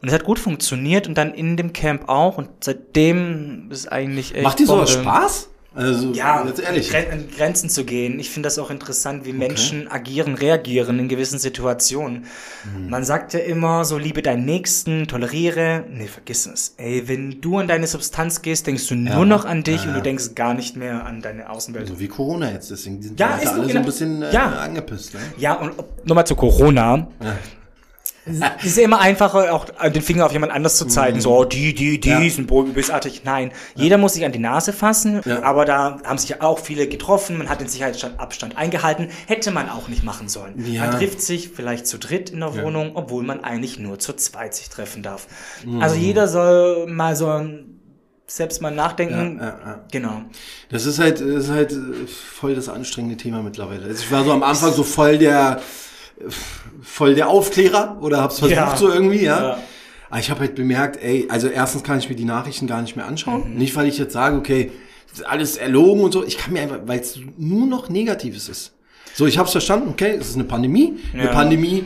[0.00, 2.38] Und es hat gut funktioniert und dann in dem Camp auch.
[2.38, 4.44] Und seitdem ist eigentlich echt.
[4.44, 4.92] Macht dir sowas.
[4.92, 5.48] Spaß?
[5.74, 6.94] Also, Ja, jetzt ehrlich.
[6.94, 8.20] An Grenzen zu gehen.
[8.20, 12.26] Ich finde das auch interessant, wie Menschen agieren, reagieren in gewissen Situationen.
[12.64, 12.90] Mhm.
[12.90, 15.84] Man sagt ja immer, so liebe deinen Nächsten, toleriere.
[15.90, 16.74] Nee, vergiss es.
[16.76, 20.00] Ey, wenn du an deine Substanz gehst, denkst du nur noch an dich und du
[20.02, 21.88] denkst gar nicht mehr an deine Außenwelt.
[21.88, 23.80] So wie Corona jetzt, deswegen sind Ja, die Leute ist so, alle so genau.
[23.80, 24.46] ein bisschen äh, Ja.
[24.60, 25.14] angepisst.
[25.14, 25.20] Ne?
[25.38, 25.72] Ja, und
[26.04, 27.08] nochmal zu Corona.
[28.26, 28.52] Ja.
[28.58, 31.20] Es ist ja immer einfacher, auch den Finger auf jemand anders zu zeigen.
[31.20, 32.08] So, oh, die, die, die.
[32.08, 32.20] Ja.
[32.30, 33.22] sind bö- bösartig.
[33.24, 35.20] Nein, jeder muss sich an die Nase fassen.
[35.26, 35.42] Ja.
[35.42, 37.36] Aber da haben sich ja auch viele getroffen.
[37.36, 39.08] Man hat den Sicherheitsabstand eingehalten.
[39.26, 40.54] Hätte man auch nicht machen sollen.
[40.72, 40.86] Ja.
[40.86, 44.54] Man trifft sich vielleicht zu dritt in der Wohnung, obwohl man eigentlich nur zu zweit
[44.54, 45.26] sich treffen darf.
[45.64, 45.82] Mhm.
[45.82, 47.70] Also jeder soll mal so ein-
[48.26, 49.36] selbst mal nachdenken.
[49.38, 49.84] Ja, ja, ja.
[49.92, 50.22] Genau.
[50.70, 51.76] Das ist halt, das ist halt
[52.08, 53.84] voll das anstrengende Thema mittlerweile.
[53.84, 55.60] Also ich war so am Anfang so voll der,
[56.82, 58.76] voll der Aufklärer oder hab's versucht Ja.
[58.76, 59.42] so irgendwie, ja.
[59.42, 59.58] Ja.
[60.10, 62.94] Aber ich habe halt bemerkt, ey, also erstens kann ich mir die Nachrichten gar nicht
[62.96, 63.52] mehr anschauen.
[63.52, 63.58] Mhm.
[63.58, 64.70] Nicht, weil ich jetzt sage, okay,
[65.10, 66.24] das ist alles erlogen und so.
[66.24, 68.72] Ich kann mir einfach, weil es nur noch Negatives ist.
[69.14, 70.94] So, ich habe es verstanden, okay, es ist eine Pandemie.
[71.12, 71.32] Eine Ja.
[71.32, 71.84] Pandemie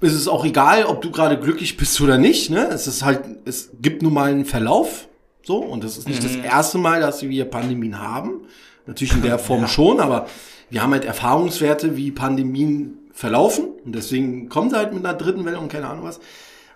[0.00, 2.50] ist es auch egal, ob du gerade glücklich bist oder nicht.
[2.50, 2.68] Ne?
[2.72, 5.08] Es ist halt, es gibt nun mal einen Verlauf.
[5.42, 8.42] So, und das ist nicht das erste Mal, dass wir Pandemien haben.
[8.86, 10.26] Natürlich in der Form schon, aber
[10.70, 13.68] wir haben halt Erfahrungswerte, wie Pandemien verlaufen.
[13.84, 16.20] Und deswegen kommen sie halt mit einer dritten Welle und keine Ahnung was.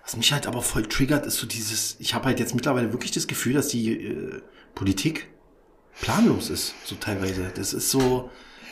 [0.03, 3.11] Was mich halt aber voll triggert, ist so dieses, ich habe halt jetzt mittlerweile wirklich
[3.11, 4.41] das Gefühl, dass die äh,
[4.75, 5.27] Politik
[6.01, 7.51] planlos ist, so teilweise.
[7.55, 8.29] Das ist so,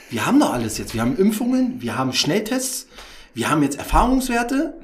[0.10, 0.94] wir haben doch alles jetzt.
[0.94, 2.88] Wir haben Impfungen, wir haben Schnelltests,
[3.34, 4.76] wir haben jetzt Erfahrungswerte.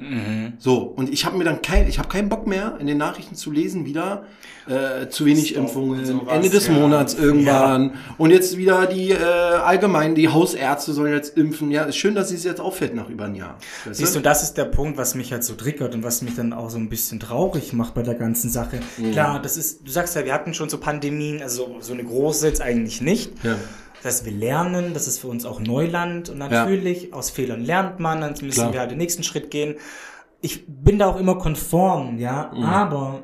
[0.58, 3.34] So, und ich habe mir dann kein, ich habe keinen Bock mehr, in den Nachrichten
[3.36, 4.24] zu lesen, wieder
[4.66, 6.72] äh, zu wenig Stop Impfungen, sowas, Ende des ja.
[6.72, 7.94] Monats irgendwann.
[8.18, 11.70] Und jetzt wieder die äh, allgemein, die Hausärzte sollen jetzt impfen.
[11.70, 13.56] Ja, ist schön, dass es jetzt auffällt nach über ein Jahr.
[13.84, 16.34] Weißt Siehst du, das ist der Punkt, was mich halt so triggert und was mich
[16.34, 18.80] dann auch so ein bisschen traurig macht bei der ganzen Sache.
[18.96, 19.12] Mhm.
[19.12, 22.46] Klar, das ist, du sagst ja, wir hatten schon so Pandemien, also so eine große
[22.46, 23.32] jetzt eigentlich nicht.
[23.42, 23.56] Ja.
[24.02, 28.00] Das heißt, wir lernen, das ist für uns auch Neuland und natürlich, aus Fehlern lernt
[28.00, 28.72] man, dann müssen Klar.
[28.72, 29.76] wir halt den nächsten Schritt gehen.
[30.40, 32.62] Ich bin da auch immer konform, ja, Mhm.
[32.64, 33.22] aber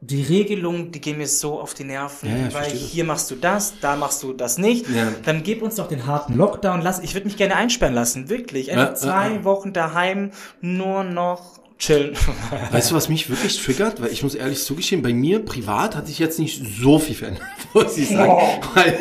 [0.00, 3.36] die Regelungen, die gehen mir so auf die Nerven, Ja, ja, weil hier machst du
[3.36, 4.86] das, da machst du das nicht.
[4.90, 5.08] Ja.
[5.24, 8.70] Dann gib uns doch den harten Lockdown, lass, ich würde mich gerne einsperren lassen, wirklich.
[8.70, 9.44] Einfach Ja, zwei ja, ja.
[9.44, 12.14] Wochen daheim, nur noch chillen.
[12.70, 14.00] Weißt du, was mich wirklich triggert?
[14.00, 17.42] Weil ich muss ehrlich zugestehen, bei mir privat hat sich jetzt nicht so viel verändert,
[17.74, 18.32] muss ich sagen.
[18.74, 18.98] Weil,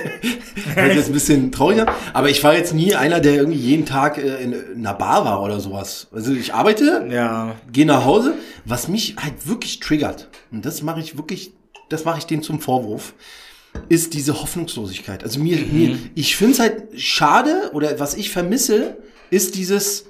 [0.75, 1.85] weil das ist ein bisschen trauriger.
[2.13, 5.43] Aber ich war jetzt nie einer, der irgendwie jeden Tag äh, in einer Bar war
[5.43, 6.07] oder sowas.
[6.11, 7.55] Also ich arbeite, ja.
[7.71, 8.33] gehe nach Hause.
[8.65, 11.51] Was mich halt wirklich triggert, und das mache ich wirklich,
[11.89, 13.13] das mache ich denen zum Vorwurf,
[13.89, 15.23] ist diese Hoffnungslosigkeit.
[15.23, 15.77] Also mir, Mhm.
[15.77, 18.97] mir ich finde es halt schade oder was ich vermisse,
[19.29, 20.05] ist dieses,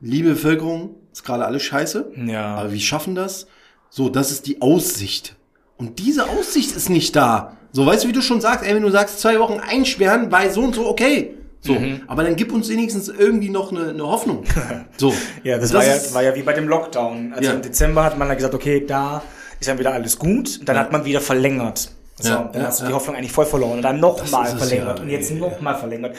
[0.00, 2.54] liebe Bevölkerung, ist gerade alles scheiße, Ja.
[2.56, 3.46] aber wir schaffen das.
[3.90, 5.36] So, das ist die Aussicht.
[5.76, 7.56] Und diese Aussicht ist nicht da.
[7.72, 10.48] So, weißt du, wie du schon sagst, ey, wenn du sagst, zwei Wochen einsperren, bei
[10.50, 11.34] so und so, okay.
[11.60, 12.02] So, Mhm.
[12.06, 14.44] aber dann gib uns wenigstens irgendwie noch eine, eine Hoffnung.
[14.96, 15.12] So.
[15.42, 17.32] Ja, das, Und war, ja, war ja wie bei dem Lockdown.
[17.32, 17.54] Also Ja.
[17.56, 19.22] im Dezember hat man dann gesagt, okay, da
[19.60, 20.58] ist dann wieder alles gut.
[20.60, 21.90] Und dann hat man wieder verlängert.
[22.20, 22.88] So, Ja, dann ja, hast du ja.
[22.90, 23.72] die Hoffnung eigentlich voll verloren.
[23.78, 24.98] Und dann nochmal verlängert.
[24.98, 26.16] ja, und jetzt nochmal verlängert.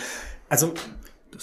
[0.49, 0.73] Also,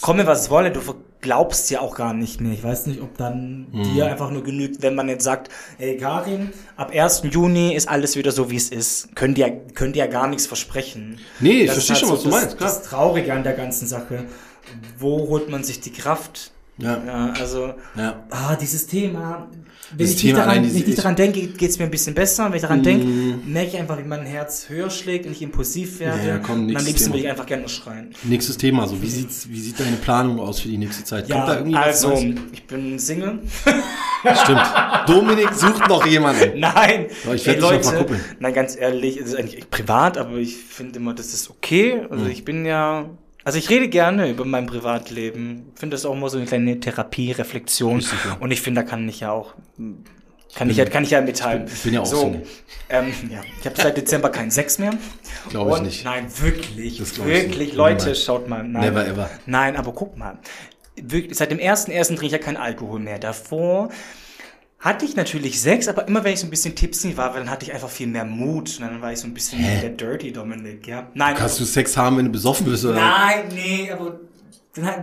[0.01, 0.81] komme was es wolle, du
[1.27, 2.53] glaubst ja auch gar nicht mehr.
[2.53, 3.83] Ich weiß nicht, ob dann Mhm.
[3.95, 7.23] dir einfach nur genügt, wenn man jetzt sagt, ey Karin, ab 1.
[7.31, 9.15] Juni ist alles wieder so, wie es ist.
[9.17, 11.19] Könnt ihr, könnt ihr ja gar nichts versprechen.
[11.41, 12.71] Nee, ich Das ist verstehe schon, halt was du das, meinst, klar.
[12.71, 14.25] Das Traurige an der ganzen Sache.
[14.99, 16.53] Wo holt man sich die Kraft?
[16.79, 17.03] Ja.
[17.07, 18.25] Ja, also, Ja.
[18.31, 19.49] ah, dieses Thema.
[19.96, 22.14] Wenn ich, Thema daran, allein, wenn ich nicht daran denke, geht es mir ein bisschen
[22.14, 22.46] besser.
[22.49, 23.53] Wenn ich daran denke, Mm.
[23.53, 26.27] merke ich einfach, wie mein Herz höher schlägt und ich impulsiv werde.
[26.27, 27.25] Ja, komm, und am liebsten will Thema.
[27.25, 28.11] ich einfach gerne schreien.
[28.25, 31.29] Nächstes Thema, so wie sieht's, wie sieht deine Planung aus für die nächste Zeit?
[31.31, 32.35] Kommt da Ja, irgendwie was also, Neues?
[32.53, 33.38] ich bin Single.
[34.42, 34.61] Stimmt.
[35.07, 36.59] Dominik sucht noch jemanden.
[36.59, 38.20] Nein, Ja, ich Ey, werd dich mal gucken.
[38.40, 42.01] nein, ganz ehrlich, es ist eigentlich privat, aber ich finde immer, das ist okay.
[42.11, 42.31] Also Hm.
[42.31, 43.09] ich bin ja,
[43.46, 45.70] also ich rede gerne über mein Privatleben.
[45.72, 48.04] Ich finde das auch immer so eine kleine Therapie, Reflexion.
[48.40, 49.54] Und ich finde, da kann ich ja auch,
[50.56, 51.64] kann ich ja, kann ich ja mitteilen.
[51.72, 52.42] ich bin ja auch so, Single.
[52.88, 54.94] Ähm, ja, ich habe seit Dezember keinen Sex mehr.
[55.48, 56.04] Glaube ich nicht.
[56.04, 57.74] Nein, wirklich, Das ich wirklich, nicht.
[57.74, 58.64] Leute, schaut mal.
[58.64, 59.30] Nein, Never ever.
[59.46, 60.38] Nein, aber guck mal.
[61.00, 63.20] Wirklich, seit dem ersten ersten trinke ich ja keinen Alkohol mehr.
[63.20, 63.90] Davor
[64.79, 67.65] hatte ich natürlich Sex, aber immer wenn ich so ein bisschen tipsy war, dann hatte
[67.65, 68.79] ich einfach viel mehr Mut.
[68.79, 69.81] Und dann war ich so ein bisschen Hä?
[69.81, 71.11] der Dirty Dominic, ja.
[71.15, 72.85] Nein, Kannst du Sex haben, wenn du besoffen bist?
[72.85, 72.95] Oder?
[72.97, 74.21] Nein, nee, aber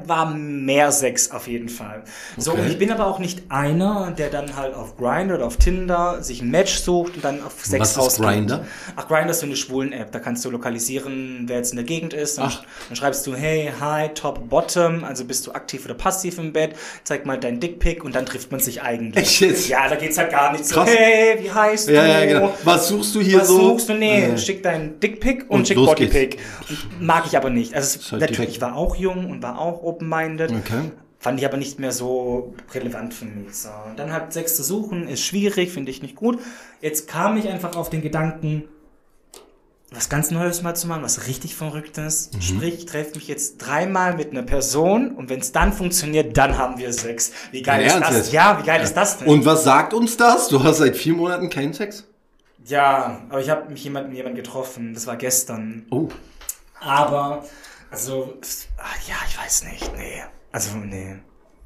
[0.06, 2.04] war mehr Sex auf jeden Fall.
[2.38, 2.62] So, Okay.
[2.62, 6.22] und ich bin aber auch nicht einer, der dann halt auf Grindr oder auf Tinder
[6.24, 8.22] sich ein Match sucht und dann auf Sex Was ist.
[8.22, 8.66] Grindr?
[8.96, 10.12] Ach, Grindr ist so eine Schwulen-App.
[10.12, 12.38] Da kannst du lokalisieren, wer jetzt in der Gegend ist.
[12.38, 12.64] Dann, Ach.
[12.90, 15.04] dann schreibst du, hey, hi, top, bottom.
[15.04, 16.76] Also bist du aktiv oder passiv im Bett.
[17.04, 19.24] Zeig mal dein Dickpick und dann trifft man sich eigentlich.
[19.24, 19.68] Echt jetzt?
[19.70, 20.90] Ja, da geht's halt gar nicht so, Krass.
[20.90, 22.10] hey, wie heißt Ja, du?
[22.10, 22.54] ja, genau.
[22.64, 23.58] Was suchst du hier Was so?
[23.72, 23.94] suchst du?
[23.94, 26.38] Nee, Äh, schick deinen Dickpick und, Und schick Bodypick.
[27.00, 27.74] Mag ich aber nicht.
[27.74, 30.52] Also halt natürlich, ich war auch jung und war auch open-minded.
[30.52, 30.91] Okay.
[31.19, 33.56] Fand ich aber nicht mehr so relevant für mich.
[33.56, 33.69] So.
[33.89, 36.39] Und dann halt Sex zu suchen ist schwierig, finde ich nicht gut.
[36.82, 38.65] Jetzt kam ich einfach auf den Gedanken,
[39.89, 42.32] was ganz Neues mal zu machen, was richtig Verrücktes.
[42.34, 42.41] Mhm.
[42.41, 46.58] Sprich, ich treffe mich jetzt dreimal mit einer Person und wenn es dann funktioniert, dann
[46.58, 47.32] haben wir Sex.
[47.52, 48.17] Wie geil Dein ist das?
[48.17, 48.34] jetzt?
[48.34, 49.28] Ja, wie geil ist das denn?
[49.28, 50.49] Und was sagt uns das?
[50.49, 52.06] Du hast seit vier Monaten keinen Sex?
[52.65, 54.93] ja, aber ich habe mich jemand, mit jemandem getroffen.
[54.93, 55.86] Das war gestern.
[55.89, 56.08] Oh.
[56.80, 57.43] Aber,
[57.93, 58.34] also,
[58.77, 60.23] ach, ja, ich weiß nicht, nee.
[60.51, 61.15] Also, nee.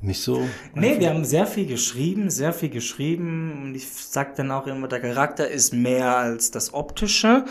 [0.02, 0.48] Nicht so?
[0.76, 3.62] Nee, wir haben sehr viel geschrieben, sehr viel geschrieben.
[3.64, 7.46] Und ich sag dann auch immer, der Charakter ist mehr als das Optische.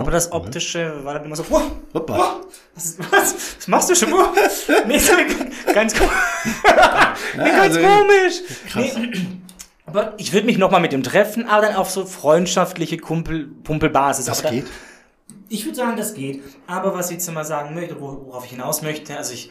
[0.00, 1.60] Aber das Optische war dann immer so, oh,
[1.94, 2.40] Hoppa.
[2.42, 4.08] oh, was, was, was machst du schon?
[4.88, 4.98] Nee,
[5.74, 6.04] ganz, ko-
[7.36, 8.34] nee, ganz also- komisch.
[8.68, 8.96] Krass.
[8.96, 9.12] Nee,
[9.86, 13.46] aber ich würde mich noch mal mit ihm treffen, aber dann auf so freundschaftliche Kumpel,
[13.62, 14.24] Pumpelbasis.
[14.24, 14.66] Das aber da- geht?
[15.52, 16.42] Ich würde sagen, das geht.
[16.66, 19.50] Aber was ich jetzt mal sagen möchte, wo- worauf ich hinaus möchte, also ich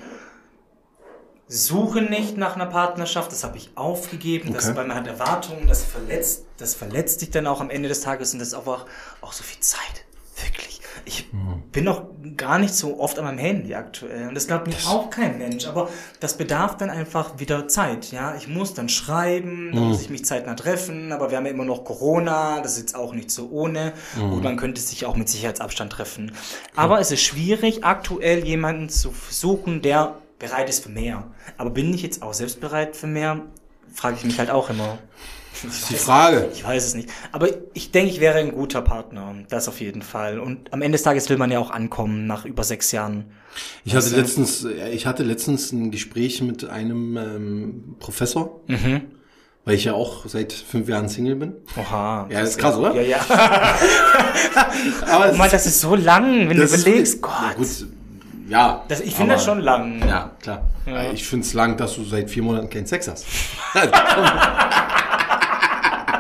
[1.47, 4.77] suche nicht nach einer Partnerschaft, das habe ich aufgegeben, das, Okay.
[4.77, 8.33] weil man hat Erwartungen, das verletzt, das verletzt dich dann auch am Ende des Tages
[8.33, 8.85] und das ist einfach
[9.21, 10.05] auch so viel Zeit.
[10.43, 10.80] Wirklich.
[11.05, 11.29] Ich
[11.71, 12.03] bin noch
[12.37, 14.27] gar nicht so oft an meinem Handy aktuell.
[14.27, 15.67] Und das glaubt mir auch kein Mensch.
[15.67, 18.11] Aber das bedarf dann einfach wieder Zeit.
[18.11, 21.11] Ja, ich muss dann schreiben, dann muss ich mich zeitnah treffen.
[21.11, 22.61] Aber wir haben ja immer noch Corona.
[22.61, 23.93] Das ist jetzt auch nicht so ohne.
[24.17, 26.31] Und man könnte sich auch mit Sicherheitsabstand treffen.
[26.75, 31.27] Aber es ist schwierig, aktuell jemanden zu suchen, der bereit ist für mehr.
[31.57, 33.41] Aber bin ich jetzt auch selbst bereit für mehr?
[33.93, 34.97] Frage ich mich halt auch immer.
[35.63, 36.50] Das ist die Frage.
[36.54, 37.10] Ich weiß es nicht.
[37.32, 39.34] Aber ich denke, ich wäre ein guter Partner.
[39.50, 40.39] Das auf jeden Fall.
[40.39, 43.26] Und am Ende des Tages will man ja auch ankommen nach über sechs Jahren.
[43.84, 49.02] Ich hatte letztens, äh, ich hatte letztens ein Gespräch mit einem ähm, Professor, Mhm.
[49.65, 51.54] weil ich ja auch seit fünf Jahren Single bin.
[51.78, 52.28] Oha.
[52.32, 52.93] Ja, das ist krass, oder?
[52.95, 53.19] Ja, ja.
[55.08, 57.16] Aber Oh Mann, das ist so lang, wenn du das ist überlegst.
[57.16, 57.41] wirklich- Gott.
[57.41, 57.68] Ja, gut,
[58.49, 58.84] ja.
[58.88, 60.01] Das, ich finde das schon lang.
[60.07, 60.70] Ja, klar.
[60.86, 61.12] Ja.
[61.12, 63.26] Ich finde es lang, dass du seit vier Monaten keinen Sex hast.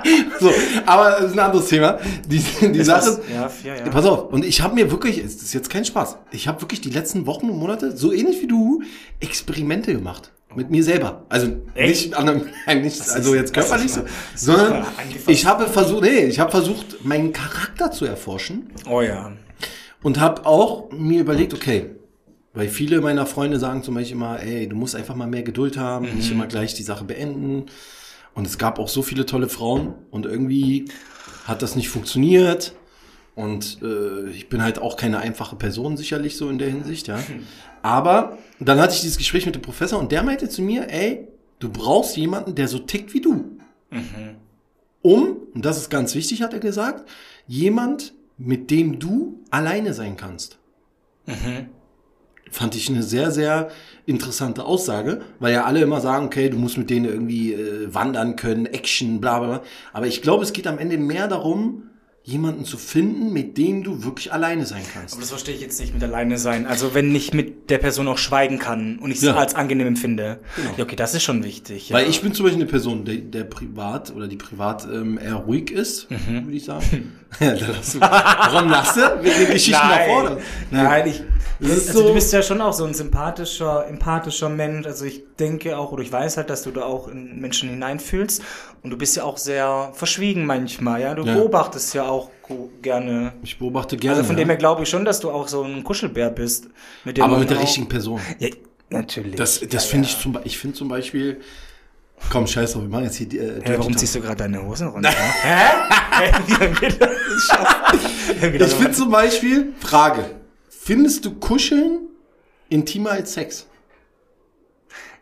[0.39, 0.51] so,
[0.85, 1.99] aber das ist ein anderes Thema.
[2.27, 3.89] Die, die Sache, ist- ja, vier, ja.
[3.89, 6.81] pass auf, und ich habe mir wirklich, es ist jetzt kein Spaß, ich habe wirklich
[6.81, 8.81] die letzten Wochen und Monate, so ähnlich wie du,
[9.19, 10.31] Experimente gemacht.
[10.53, 11.25] Mit mir selber.
[11.29, 12.07] Also Echt?
[12.07, 12.25] nicht, an,
[12.67, 14.01] nein, nicht also ist- jetzt das ist körperlich so,
[14.35, 14.85] sondern
[15.27, 19.31] ich habe versucht, nee, ich habe versucht, meinen Charakter zu erforschen Oh ja.
[20.03, 21.91] und habe auch mir überlegt, okay,
[22.53, 25.77] weil viele meiner Freunde sagen zum Beispiel immer, ey, du musst einfach mal mehr Geduld
[25.77, 27.67] haben, nicht immer gleich die Sache beenden.
[28.33, 30.85] Und es gab auch so viele tolle Frauen und irgendwie
[31.45, 32.73] hat das nicht funktioniert.
[33.35, 37.19] Und äh, ich bin halt auch keine einfache Person, sicherlich so in der Hinsicht, ja.
[37.81, 41.27] Aber dann hatte ich dieses Gespräch mit dem Professor und der meinte zu mir, ey,
[41.59, 43.57] du brauchst jemanden, der so tickt wie du.
[45.01, 47.09] Um, und das ist ganz wichtig, hat er gesagt,
[47.47, 50.59] jemand, mit dem du alleine sein kannst.
[52.51, 53.69] Fand ich eine sehr, sehr
[54.05, 58.35] interessante Aussage, weil ja alle immer sagen, okay, du musst mit denen irgendwie äh, wandern
[58.35, 59.61] können, Action, bla bla bla.
[59.93, 61.83] Aber ich glaube, es geht am Ende mehr darum,
[62.23, 65.13] jemanden zu finden, mit dem du wirklich alleine sein kannst.
[65.15, 66.67] Aber das verstehe ich jetzt nicht mit alleine sein.
[66.67, 69.35] Also wenn ich mit der Person auch schweigen kann und ich es Ja.
[69.35, 70.39] als angenehm empfinde.
[70.55, 70.69] Genau.
[70.77, 71.89] Ja, okay, das ist schon wichtig.
[71.89, 71.95] Ja.
[71.95, 75.33] Weil ich bin zum Beispiel eine Person, der, der privat oder die privat ähm, eher
[75.35, 76.45] ruhig ist, Mhm.
[76.45, 77.13] würde ich sagen.
[77.39, 77.99] ja, da lachst du.
[78.01, 79.01] Warum lachst du?
[79.23, 80.37] Wegen den Geschichten da vorne.
[80.69, 80.83] Nee.
[80.83, 81.23] Nein, ich.
[81.63, 84.85] Also so- du bist ja schon auch so ein sympathischer, empathischer Mensch.
[84.87, 88.41] Also ich denke auch, oder ich weiß halt, dass du da auch in Menschen hineinfühlst.
[88.83, 91.13] Und du bist ja auch sehr verschwiegen manchmal, ja.
[91.13, 92.10] Du beobachtest ja auch
[92.47, 93.33] go- gerne.
[93.43, 94.17] Ich beobachte gerne.
[94.17, 94.53] Also von dem ja.
[94.53, 96.67] her glaube ich schon, dass du auch so ein Kuschelbär bist.
[97.03, 98.19] Mit dem Aber mit der auch- richtigen Person.
[98.39, 98.49] Ja,
[98.89, 99.35] natürlich.
[99.35, 100.13] Das, das ja, finde ja.
[100.13, 101.41] ich zum Beispiel, ich finde zum Beispiel,
[102.29, 104.63] komm, scheiß drauf, wir machen jetzt hier die, äh, Hä, warum ziehst du gerade deine
[104.65, 105.09] Hosen runter?
[105.43, 105.71] Hä?
[108.41, 110.25] Ich finde zum Beispiel, Frage,
[110.69, 111.99] findest du Kuscheln
[112.69, 113.67] intimer als Sex?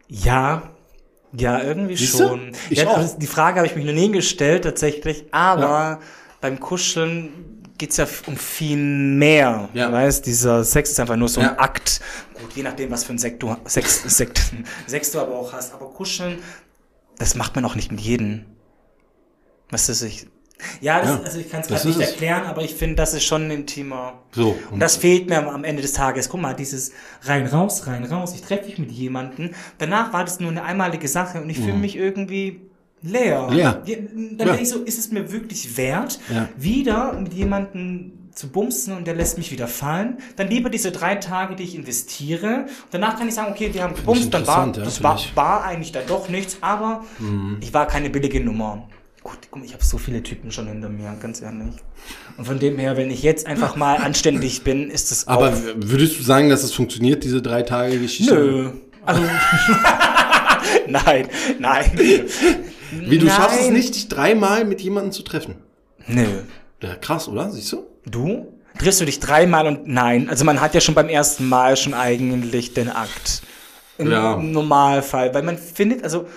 [0.08, 0.64] Ja,
[1.32, 2.28] ja, irgendwie Siehst du?
[2.28, 2.52] schon.
[2.70, 2.98] Ich ja, auch.
[2.98, 5.26] also Die Frage habe ich mich noch nie gestellt, tatsächlich.
[5.32, 6.00] Aber
[6.42, 9.70] beim Kuscheln geht's ja um viel mehr.
[9.74, 9.88] Ja.
[9.88, 11.52] Du weißt, dieser Sex ist einfach nur so Ja.
[11.52, 12.02] ein Akt.
[12.42, 14.42] Gut, je nachdem, was für ein Sekt du, Sex, Sekt,
[14.88, 15.74] Sex du aber auch hast.
[15.74, 16.40] Aber Kuscheln,
[17.18, 18.46] das macht man auch nicht mit jedem.
[19.70, 20.28] Was ist ich?
[20.82, 22.10] Ja, das, Ja, also ich kann es gerade nicht es.
[22.12, 24.24] erklären, aber ich finde, das ist schon ein intimer.
[24.34, 24.58] So.
[24.72, 26.28] Und das fehlt mir am- am Ende des Tages.
[26.28, 26.92] Guck mal, dieses
[27.24, 28.34] rein, raus, rein, raus.
[28.36, 29.52] Ich treffe mich mit jemandem.
[29.78, 32.69] Danach war das nur eine einmalige Sache und ich fühle mich irgendwie
[33.02, 33.48] leer.
[33.52, 33.82] Leer.
[33.86, 34.46] Dann Ja.
[34.46, 36.50] denke ich so, ist es mir wirklich wert, Ja.
[36.58, 40.18] wieder mit jemandem zu bumsen und der lässt mich wieder fallen.
[40.38, 42.68] Dann lieber diese drei Tage, die ich investiere.
[42.92, 45.92] Danach kann ich sagen, okay, wir haben gebumst, dann war, ja, das war, war eigentlich
[45.92, 47.58] dann doch nichts, aber Mhm.
[47.60, 48.88] ich war keine billige Nummer.
[49.24, 51.76] Gut, guck mal, ich habe so viele Typen schon hinter mir, ganz ehrlich.
[52.38, 56.18] Und von dem her, wenn ich jetzt einfach mal anständig bin, ist das Aber würdest
[56.20, 58.34] du sagen, dass es funktioniert, diese drei Tage Geschichte?
[58.34, 58.70] Nö.
[59.06, 59.22] Also.
[60.88, 61.28] nein,
[61.60, 61.92] nein.
[62.92, 63.74] Wie, du schaffst es Nein.
[63.74, 65.56] nicht, dich dreimal mit jemandem zu treffen?
[66.08, 66.24] Nö.
[66.82, 67.52] Ja, krass, oder?
[67.52, 67.84] Siehst du?
[68.06, 68.48] Du?
[68.78, 70.30] Triffst du dich dreimal und nein.
[70.30, 73.42] Also man hat ja schon beim ersten Mal schon eigentlich den Akt.
[73.98, 74.38] Im Ja.
[74.38, 75.34] Normalfall.
[75.34, 76.28] Weil man findet, also.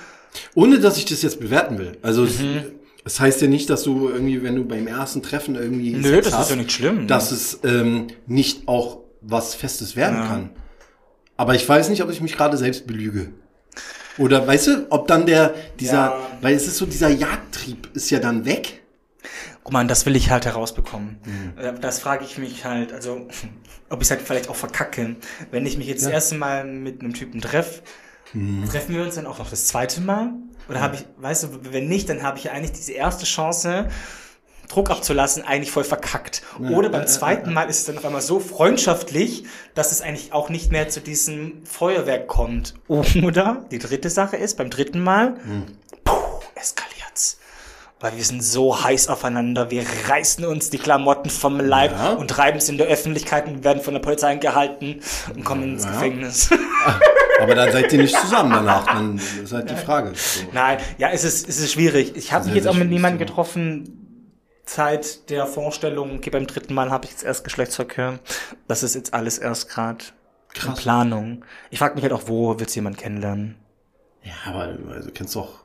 [0.54, 1.98] Ohne, dass ich das jetzt bewerten will.
[2.02, 2.62] Also, es, Mhm.
[3.04, 6.24] es heißt ja nicht, dass du irgendwie, wenn du beim ersten Treffen irgendwie Nö, Sex
[6.24, 7.06] das ist hast, ja nicht schlimm.
[7.06, 10.26] dass es ähm, nicht auch was Festes werden Ja.
[10.26, 10.50] kann.
[11.36, 13.30] Aber ich weiß nicht, ob ich mich gerade selbst belüge.
[14.18, 16.18] Oder weißt du, ob dann der, dieser, Ja.
[16.40, 18.82] weil es ist so, dieser Jagdtrieb ist ja dann weg.
[19.64, 21.18] Guck mal, das will ich halt herausbekommen.
[21.24, 21.58] Mhm.
[21.62, 23.28] Äh, Das frage ich mich halt, also,
[23.88, 25.16] ob ich es halt vielleicht auch verkacke.
[25.50, 27.82] Wenn ich mich jetzt das erste Mal mit einem Typen treffe,
[28.34, 28.66] Mhm.
[28.68, 30.30] treffen wir uns dann auch noch das zweite Mal?
[30.68, 33.88] Oder habe ich, weißt du, wenn nicht, dann habe ich ja eigentlich diese erste Chance,
[34.68, 36.42] Druck abzulassen, eigentlich voll verkackt.
[36.70, 39.44] Oder beim zweiten Mal ist es dann auf einmal so freundschaftlich,
[39.74, 42.74] dass es eigentlich auch nicht mehr zu diesem Feuerwerk kommt.
[42.88, 45.64] Oder die dritte Sache ist, beim dritten Mal, Mhm.
[46.04, 46.14] puh,
[46.54, 47.38] eskaliert's.
[48.00, 52.12] Weil wir sind so heiß aufeinander, wir reißen uns die Klamotten vom Leib Ja.
[52.14, 55.00] und treiben es in der Öffentlichkeit und werden von der Polizei angehalten
[55.34, 55.92] und kommen ins Ja.
[55.92, 56.50] Gefängnis.
[57.40, 58.86] Aber dann seid ihr nicht zusammen danach.
[58.86, 60.12] Dann ist halt die Frage.
[60.16, 60.40] So.
[60.52, 62.16] Nein, ja, es ist, es ist schwierig.
[62.16, 64.01] Ich habe Sehr, mich jetzt auch mit niemandem getroffen,
[64.64, 68.18] Zeit der Vorstellung, okay, beim dritten Mal habe ich jetzt erst Geschlechtsverkehr.
[68.68, 70.04] Das ist jetzt alles erst gerade.
[70.76, 71.44] Planung.
[71.70, 73.56] Ich frage mich halt auch, wo willst du jemanden kennenlernen?
[74.22, 75.64] Ja, aber du also, kennst doch.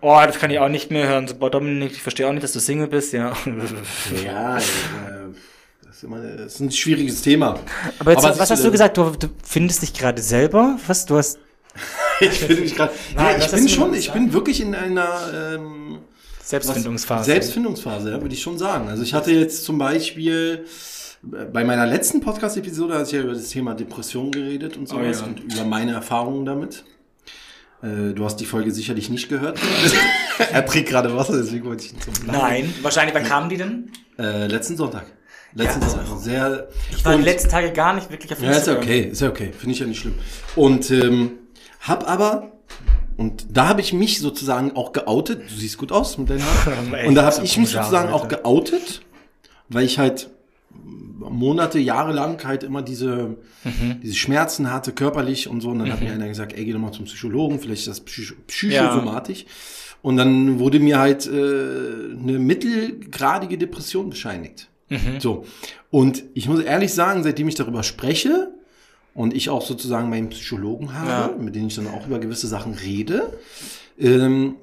[0.00, 1.28] Oh, das kann ich auch nicht mehr hören.
[1.28, 3.34] So, boah, Dominik, ich verstehe auch nicht, dass du Single bist, ja.
[4.24, 4.62] Ja, äh,
[5.84, 7.58] das ist immer das ist ein schwieriges Thema.
[7.98, 8.96] Aber jetzt, Aber was hast du, du gesagt?
[8.96, 10.78] Du, du findest dich gerade selber?
[10.86, 11.06] Was?
[11.06, 11.38] Du hast
[12.20, 12.92] Ich bin mich gerade.
[13.16, 15.98] Ja, ich bin du schon, ich bin wirklich in einer ähm,
[16.60, 17.24] Selbstfindungsphase.
[17.24, 18.88] Selbstfindungsphase, ja, würde ich schon sagen.
[18.88, 20.64] Also ich hatte jetzt zum Beispiel
[21.32, 25.20] äh, bei meiner letzten Podcast-Episode hatte ich ja über das Thema Depression geredet und sowas
[25.20, 25.26] ja.
[25.26, 26.84] und über meine Erfahrungen damit.
[27.82, 29.58] Äh, Du hast die Folge sicherlich nicht gehört.
[30.52, 32.40] er trinkt gerade Wasser, deswegen wollte ich ihn zum Lachen.
[32.40, 33.90] Nein, wahrscheinlich, wann kamen die denn?
[34.18, 35.06] Äh, letzten Sonntag.
[35.54, 36.18] Letzten Ja, Sonntag.
[36.20, 36.68] Sehr.
[36.90, 38.82] Ich war die letzten Tage gar nicht wirklich auf Ja, ist ja Instagram.
[38.82, 40.14] okay, ist ja okay, finde ich ja nicht schlimm.
[40.56, 41.32] Und ähm,
[41.80, 42.52] hab aber,
[43.22, 46.92] und da habe ich mich sozusagen auch geoutet, du siehst gut aus mit deinen Haaren,
[47.06, 49.02] und da habe ich mich sozusagen auch geoutet,
[49.68, 50.28] weil ich halt
[51.30, 53.36] Monate, Jahre lang halt immer diese,
[54.02, 55.68] diese Schmerzen hatte, körperlich und so.
[55.70, 58.00] Und dann hat mir einer gesagt, ey, geh doch mal zum Psychologen, vielleicht ist das
[58.00, 59.46] psych psychosomatisch.
[60.02, 64.68] Und dann wurde mir halt äh, eine mittelgradige Depression bescheinigt.
[65.20, 65.44] So.
[65.90, 68.52] Und ich muss ehrlich sagen, seitdem ich darüber spreche
[69.14, 71.38] und ich auch sozusagen meinen Psychologen habe, Ja.
[71.38, 73.38] mit denen ich dann auch über gewisse Sachen rede,
[73.98, 74.56] ähm,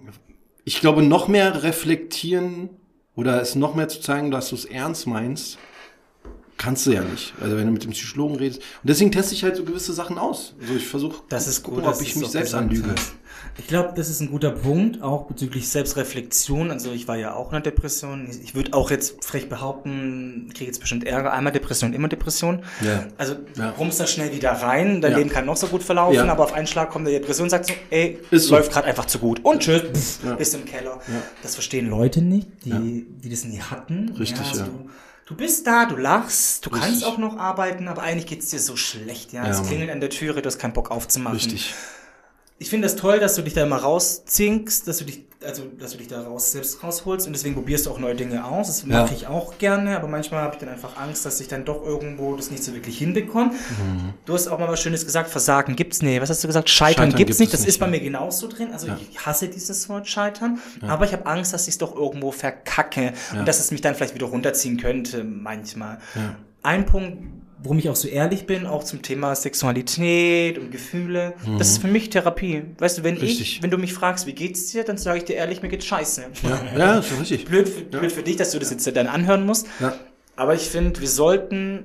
[0.66, 2.70] ich glaube, noch mehr reflektieren
[3.16, 5.58] oder es noch mehr zu zeigen, dass du es ernst meinst,
[6.60, 7.34] kannst du ja nicht.
[7.42, 8.60] Also wenn du mit dem Psychologen redest.
[8.60, 10.54] Und deswegen teste ich halt so gewisse Sachen aus.
[10.62, 12.92] Also ich versuche, Das ist gut, gucken, ob ich mich selbst anlüge.
[12.96, 13.14] hast.
[13.58, 16.72] Ich glaube, das ist ein guter Punkt, auch bezüglich Selbstreflexion.
[16.72, 18.28] Also ich war ja auch in einer Depression.
[18.44, 22.64] Ich- würde auch jetzt frech behaupten, ich kriege jetzt bestimmt Ärger, einmal Depression, immer Depression.
[22.82, 23.06] Ja.
[23.18, 23.72] Also Ja.
[23.72, 25.18] rumpst da schnell wieder rein, dein Ja.
[25.18, 26.26] Leben kann noch so gut verlaufen, Ja.
[26.28, 28.56] aber auf einen Schlag kommt der Depression und sagt so, ey, Ist so.
[28.56, 29.40] läuft gerade einfach zu gut.
[29.44, 30.36] Und tschüss, pff, Ja.
[30.36, 31.00] bist im Keller.
[31.42, 34.10] Das verstehen Leute nicht, die, die das nie hatten.
[34.20, 34.66] Richtig, also ja.
[34.66, 34.90] Du,
[35.30, 37.08] du bist da, du lachst, du kannst Richtig.
[37.08, 39.32] auch noch arbeiten, aber eigentlich geht's dir so schlecht.
[39.32, 41.38] Ja, Ja, es klingelt an der Türe, du hast keinen Bock aufzumachen.
[41.38, 41.74] Richtig.
[42.58, 45.94] Ich finde das toll, dass du dich da immer rauszinkst, dass du dich, also dass
[45.94, 48.68] du dich da raus selbst rausholst und deswegen probierst du auch neue Dinge aus.
[48.68, 49.04] Das Ja.
[49.04, 51.86] mache ich auch gerne, aber manchmal habe ich dann einfach Angst, dass ich dann doch
[51.86, 53.52] irgendwo das nicht so wirklich hinbekomme.
[53.52, 54.14] Mhm.
[54.26, 56.20] Du hast auch mal was Schönes gesagt, Versagen gibt's nee.
[56.20, 56.70] Was hast du gesagt?
[56.70, 57.54] Scheitern, Scheitern gibt's gibt nicht.
[57.54, 57.92] Das nicht, ist bei ja.
[57.92, 58.74] mir genauso drin.
[58.74, 62.32] Also ich hasse dieses Wort Scheitern, aber ich habe Angst, dass ich es doch irgendwo
[62.32, 66.00] verkacke und dass es mich dann vielleicht wieder runterziehen könnte manchmal.
[66.62, 67.24] Ein Punkt,
[67.62, 71.88] warum ich auch so ehrlich bin, auch zum Thema Sexualität und Gefühle, das ist für
[71.88, 72.64] mich Therapie.
[72.78, 73.22] Weißt du, wenn Mhm.
[73.22, 73.42] Richtig.
[73.58, 75.86] ich, wenn du mich fragst, wie geht's dir, dann sage ich dir ehrlich, mir geht's
[75.86, 76.26] scheiße.
[76.44, 77.46] Ja, ja ist richtig.
[77.46, 79.68] Blöd, für, blöd für dich, dass du das jetzt dann anhören musst.
[79.80, 79.94] Ja.
[80.36, 81.84] Aber ich finde, wir sollten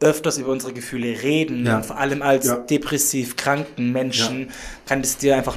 [0.00, 1.66] öfters über unsere Gefühle reden.
[1.66, 1.76] Ja.
[1.76, 2.56] Und vor allem als Ja.
[2.56, 4.50] depressiv kranken Menschen
[4.86, 5.56] kann es dir einfach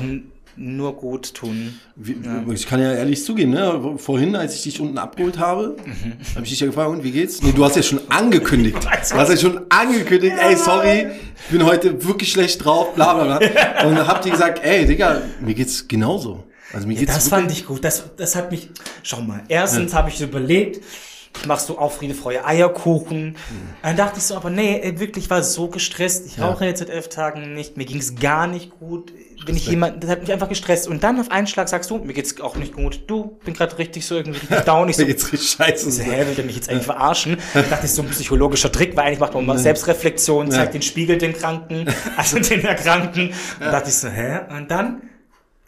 [0.58, 1.80] nur gut tun.
[1.96, 2.16] Wie,
[2.54, 3.96] Ich kann ja ehrlich zugeben, ne?
[3.98, 6.14] vorhin, als ich dich unten abgeholt habe, Mhm.
[6.36, 7.42] habe ich dich ja gefragt, und wie geht's?
[7.42, 8.78] Nee, du hast ja schon angekündigt.
[8.82, 11.08] Du hast ja schon angekündigt, ey, sorry,
[11.46, 13.88] ich bin heute wirklich schlecht drauf, bla bla bla.
[13.88, 16.44] Und dann habt ihr gesagt, ey, Digga, mir geht's genauso.
[16.74, 17.84] Also mir geht's Das fand ich gut.
[17.84, 18.70] Das, das hat mich.
[19.04, 19.42] Schau mal.
[19.50, 20.82] Erstens habe ich überlegt,
[21.40, 23.36] ich mach so auf Friede, Freude, Eierkuchen.
[23.82, 26.26] Dann dachte ich so, aber nee, wirklich, ich war so gestresst.
[26.28, 26.48] Ich Ja.
[26.48, 27.78] rauche jetzt seit elf Tagen nicht.
[27.78, 29.12] Mir ging es gar nicht gut.
[29.46, 30.88] Bin ich jemand, das hat mich einfach gestresst.
[30.88, 33.06] Und dann auf einen Schlag sagst du, mir geht's auch nicht gut.
[33.08, 34.88] Du, bin gerade richtig so irgendwie richtig down.
[34.90, 35.90] Ich so, mir geht's richtig scheiße.
[35.90, 37.38] so, hä, will der mich jetzt eigentlich verarschen?
[37.56, 40.72] Da dachte ich, so ein psychologischer Trick, weil eigentlich macht man mal Selbstreflexion, zeigt Ja.
[40.74, 43.34] den Spiegel den Kranken, also den Erkrankten.
[43.60, 44.42] Da dachte ich so, hä?
[44.56, 45.02] Und dann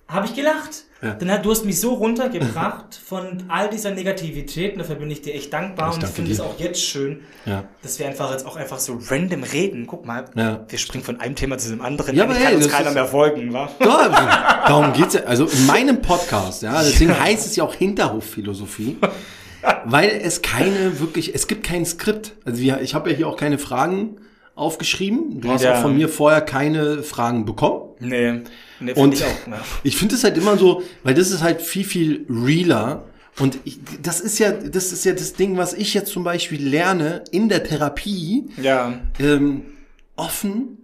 [0.08, 0.84] habe ich gelacht.
[1.04, 1.14] Ja.
[1.16, 5.22] Dann hat, du hast mich so runtergebracht von all dieser Negativität und dafür bin ich
[5.22, 7.66] dir echt dankbar Ich und ich finde es auch jetzt schön, Ja.
[7.82, 9.86] dass wir einfach jetzt auch einfach so random reden.
[9.86, 10.62] Guck mal, Ja.
[10.68, 12.16] wir springen von einem Thema zu dem anderen.
[12.16, 13.70] Ja, aber kann hey, uns das keiner mehr folgen, wa?
[13.80, 15.22] Ja, darum geht's ja.
[15.24, 18.98] Also in meinem Podcast, ja, deswegen heißt es ja auch Hinterhofphilosophie,
[19.86, 22.34] weil es keine wirklich, es gibt kein Skript.
[22.46, 24.18] Also wir, ich habe ja hier auch keine Fragen
[24.56, 25.42] aufgeschrieben.
[25.42, 25.76] Du hast Ja.
[25.78, 27.90] auch von mir vorher keine Fragen bekommen.
[28.00, 28.42] Nee,
[28.84, 29.48] nee Und ich auch.
[29.48, 29.62] Ja.
[29.84, 33.06] ich finde es halt immer so, weil das ist halt viel, viel realer.
[33.40, 36.68] Und ich, das ist ja, das ist ja das Ding, was ich jetzt zum Beispiel
[36.68, 39.00] lerne in der Therapie, ja.
[39.20, 39.64] ähm,
[40.16, 40.78] offen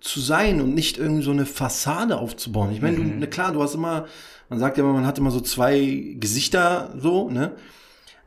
[0.00, 2.72] zu sein und nicht irgendwie so eine Fassade aufzubauen.
[2.72, 4.06] Ich meine, du, na klar, du hast immer,
[4.48, 7.52] man sagt ja immer, man hat immer so zwei Gesichter so, ne?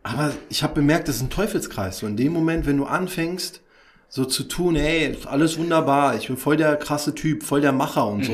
[0.02, 2.00] Aber ich habe bemerkt, das ist ein Teufelskreis.
[2.00, 3.62] So in dem Moment, wenn du anfängst,
[4.10, 8.08] so zu tun, ey, alles wunderbar, ich bin voll der krasse Typ, voll der Macher
[8.08, 8.32] und so,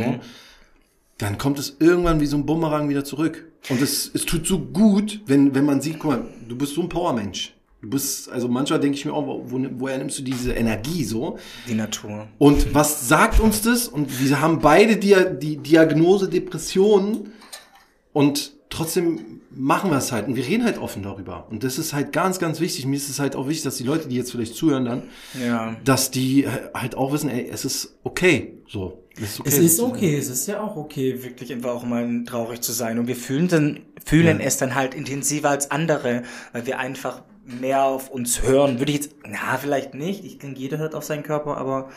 [1.17, 3.51] dann kommt es irgendwann wie so ein Bumerang wieder zurück.
[3.69, 6.81] Und es, es tut so gut, wenn, wenn man sieht, guck mal, du bist so
[6.81, 7.53] ein Powermensch.
[7.81, 11.37] Du bist, also manchmal denke ich mir auch, wo, woher nimmst du diese Energie so?
[11.67, 12.27] Die Natur.
[12.37, 13.89] Und was sagt uns das?
[13.89, 17.29] Und wir haben beide die, die Diagnose Depression
[18.13, 20.27] und trotzdem machen wir es halt.
[20.27, 21.47] Und wir reden halt offen darüber.
[21.49, 22.85] Und das ist halt ganz, ganz wichtig.
[22.85, 25.03] Mir ist es halt auch wichtig, dass die Leute, die jetzt vielleicht zuhören dann,
[25.41, 25.75] Ja.
[25.83, 28.57] dass die halt auch wissen, ey, es ist okay.
[28.67, 29.03] So.
[29.15, 29.49] Es ist okay.
[29.49, 32.97] Es ist okay, es ist ja auch okay, wirklich einfach auch mal traurig zu sein.
[32.97, 34.45] Und wir fühlen, dann, fühlen Ja.
[34.45, 38.79] es dann halt intensiver als andere, weil wir einfach mehr auf uns hören.
[38.79, 40.23] Würde ich jetzt, na, vielleicht nicht.
[40.23, 41.89] Ich denke, jeder hört auf seinen Körper, aber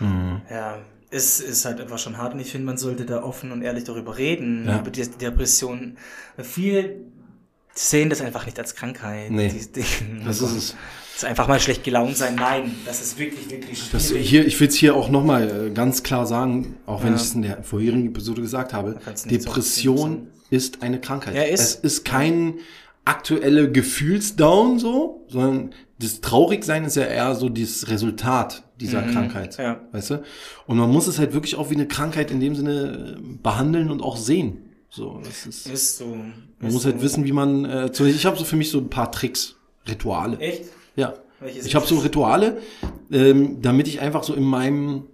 [0.00, 0.40] Mhm.
[0.50, 0.78] ja,
[1.10, 2.34] es ist halt einfach schon hart.
[2.34, 4.80] Und ich finde, man sollte da offen und ehrlich darüber reden, Ja.
[4.80, 5.96] über die Depression.
[6.38, 6.96] Viele
[7.74, 9.30] sehen das einfach nicht als Krankheit.
[9.30, 9.48] Nee.
[9.48, 9.84] Die, die,
[10.24, 10.76] Das ist es.
[11.14, 12.34] Das ist einfach mal schlecht gelaunt sein.
[12.36, 14.28] Nein, das ist wirklich, wirklich Das schwierig.
[14.30, 17.16] hier, ich will es hier auch nochmal ganz klar sagen, auch wenn Ja.
[17.16, 21.34] ich es in der vorherigen Episode gesagt habe, nicht so Depression ist eine Krankheit.
[21.34, 21.60] Ja, ist.
[21.60, 22.54] Es ist kein
[23.04, 29.58] aktuelle Gefühlsdown so, sondern das Traurigsein ist ja eher so das Resultat dieser Krankheit.
[29.58, 29.64] Mhm.
[29.64, 29.80] ja.
[29.92, 30.22] Weißt du?
[30.66, 33.90] Und man muss es halt wirklich auch wie eine Krankheit in dem Sinne äh, behandeln
[33.90, 34.58] und auch sehen.
[34.88, 36.16] So, das ist, Ist so.
[36.58, 38.90] man muss halt wissen, wie man, äh, zu- ich habe so für mich so ein
[38.90, 39.54] paar Tricks,
[39.88, 40.38] Rituale.
[40.38, 40.64] Echt?
[40.96, 41.14] Ja.
[41.38, 42.58] Welche Ich habe so Rituale,
[43.12, 45.04] ähm, damit ich einfach so in meinem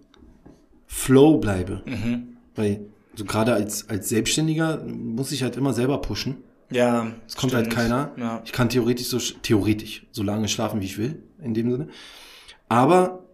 [0.86, 1.82] Flow bleibe.
[1.84, 2.36] Mhm.
[2.54, 2.80] Weil
[3.14, 6.36] so gerade als, als Selbstständiger muss ich halt immer selber pushen.
[6.70, 7.08] Ja.
[7.26, 8.10] Es kommt halt keiner.
[8.16, 8.42] Ja.
[8.44, 11.88] Ich kann theoretisch so theoretisch so lange schlafen, wie ich will, in dem Sinne.
[12.68, 13.24] Aber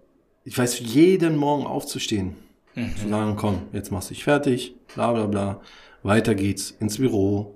[0.45, 2.37] ich weiß, jeden Morgen aufzustehen.
[2.75, 2.97] Mhm.
[2.97, 5.61] Zu sagen, komm, jetzt machst du dich fertig, bla bla bla.
[6.03, 7.55] Weiter geht's ins Büro,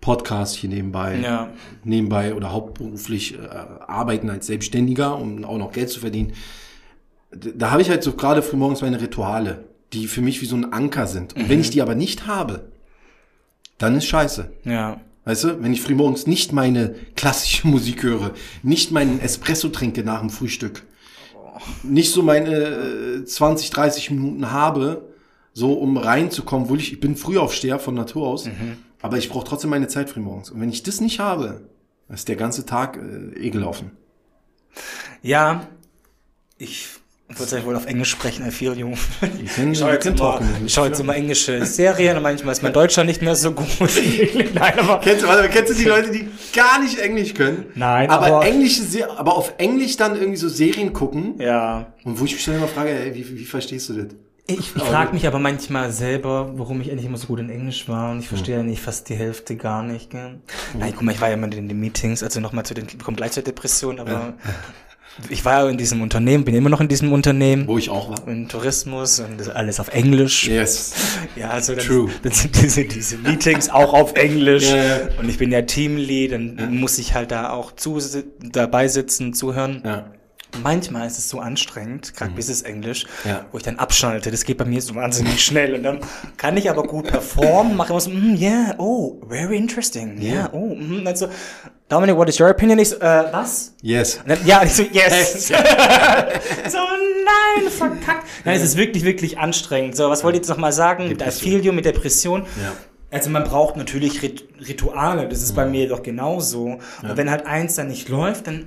[0.00, 1.52] Podcast hier nebenbei, Ja.
[1.84, 6.32] nebenbei oder hauptberuflich äh, arbeiten als Selbstständiger, um auch noch Geld zu verdienen.
[7.32, 10.56] D- Da habe ich halt so gerade frühmorgens meine Rituale, die für mich wie so
[10.56, 11.34] ein Anker sind.
[11.36, 12.71] Und wenn ich die aber nicht habe,
[13.82, 14.52] dann ist scheiße.
[14.64, 15.00] Ja.
[15.24, 20.20] Weißt du, wenn ich frühmorgens nicht meine klassische Musik höre, nicht meinen Espresso trinke nach
[20.20, 20.84] dem Frühstück,
[21.82, 22.54] nicht so meine
[23.20, 25.08] äh, 20, 30 Minuten habe,
[25.52, 28.48] so um reinzukommen, wo ich, ich bin Frühaufsteher von Natur aus,
[29.02, 30.50] aber ich brauche trotzdem meine Zeit frühmorgens.
[30.50, 31.68] Und wenn ich das nicht habe,
[32.08, 33.90] ist der ganze Tag äh, eh gelaufen.
[35.22, 35.66] Ja.
[36.56, 36.88] Ich
[37.38, 38.92] würde ja wohl auf Englisch sprechen, I feel you.
[39.44, 42.72] Ich, can- schaue jetzt, immer, ich schaue jetzt immer englische Serien und manchmal ist mein
[42.72, 43.66] Deutscher nicht mehr so gut.
[44.54, 47.66] Nein, aber Kennst du, warte, kennst du die Leute, die gar nicht Englisch können?
[47.74, 51.34] Nein, aber, aber- englische, Se- aber auf Englisch dann irgendwie so Serien gucken.
[51.38, 51.92] ja.
[52.04, 54.06] Und wo ich mich dann immer frage, ey, wie, wie verstehst du das?
[54.48, 58.10] Ich frage mich aber manchmal selber, warum ich endlich immer so gut in Englisch war
[58.10, 60.10] und ich verstehe ja nicht fast die Hälfte gar nicht.
[60.10, 60.40] Gell?
[60.76, 62.98] Nein, guck mal, ich war ja immer in den Meetings, also nochmal zu den, ich
[62.98, 64.34] komme gleich zur Depression, aber
[65.28, 68.10] ich war ja in diesem Unternehmen, bin immer noch in diesem Unternehmen, Wo ich auch
[68.10, 68.28] war.
[68.28, 70.46] in Tourismus und alles auf Englisch.
[70.48, 70.92] Yes.
[71.36, 72.10] Ja, also dann, True.
[72.22, 74.98] dann sind diese, diese Meetings auch auf Englisch Ja, ja.
[75.18, 77.98] und ich bin ja Teamlead, dann muss ich halt da auch zu,
[78.40, 79.82] dabei sitzen, zuhören.
[79.84, 80.06] Ja.
[80.62, 83.46] Manchmal ist es so anstrengend, gerade Business Englisch, Ja.
[83.52, 84.30] wo ich dann abschalte.
[84.30, 85.74] Das geht bei mir so wahnsinnig schnell.
[85.74, 86.00] Und dann
[86.36, 90.20] kann ich aber gut performen, mache immer so, mm, yeah, oh, very interesting.
[90.20, 90.50] Yeah, Yeah.
[90.52, 91.04] oh, mm.
[91.04, 91.28] Dann so,
[91.88, 92.78] Dominic, what is your opinion?
[92.78, 93.74] Ich so, äh, was?
[93.82, 94.20] Yes.
[94.26, 95.48] Dann, ja, ich so, yes.
[95.48, 95.54] so,
[96.78, 98.26] nein, verkackt.
[98.44, 99.96] Nein, es ist wirklich, wirklich anstrengend.
[99.96, 101.08] So, was wollt ihr jetzt noch mal sagen?
[101.08, 101.22] Mit.
[101.22, 102.42] Affilio, mit Depression.
[102.62, 102.72] Ja.
[103.10, 106.78] Also man braucht natürlich Rit Rituale, das ist bei mir doch genauso.
[107.02, 108.66] Und wenn halt eins dann nicht läuft, dann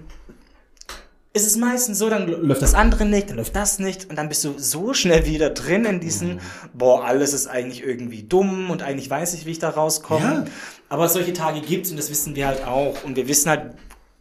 [1.35, 4.29] ist es meistens so, dann läuft das andere nicht, dann läuft das nicht und dann
[4.29, 6.39] bist du so schnell wieder drin in diesen,
[6.73, 10.23] boah, alles ist eigentlich irgendwie dumm und eigentlich weiß ich, wie ich da rauskomme.
[10.25, 10.45] Ja.
[10.87, 13.73] Aber solche Tage gibt's und das wissen wir halt auch und wir wissen halt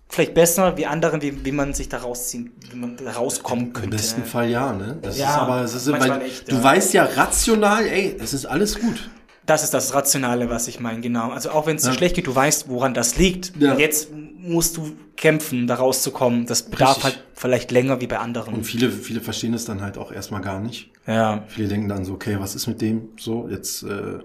[0.08, 3.72] vielleicht besser wie andere, wie, wie man sich da rausziehen, wie man da rauskommen Im
[3.72, 3.96] könnte.
[3.96, 4.98] besten Fall ja, ne?
[5.00, 6.62] Das Ja, ist aber, es ist, weil, nicht, du ja.
[6.64, 9.08] weißt ja rational, ey, es ist alles gut.
[9.46, 11.30] Das ist das Rationale, was ich meine, genau.
[11.30, 11.94] Also auch wenn es dir Ja.
[11.94, 13.52] schlecht geht, du weißt, woran das liegt.
[13.58, 13.76] Ja.
[13.76, 16.46] Jetzt musst du kämpfen, da rauszukommen.
[16.46, 17.04] Das bedarf Richtig.
[17.04, 18.54] halt vielleicht länger wie bei anderen.
[18.54, 20.90] Und viele, viele verstehen es dann halt auch erstmal gar nicht.
[21.06, 21.44] ja.
[21.48, 23.10] Viele denken dann so, okay, was ist mit dem?
[23.18, 24.18] So, jetzt äh,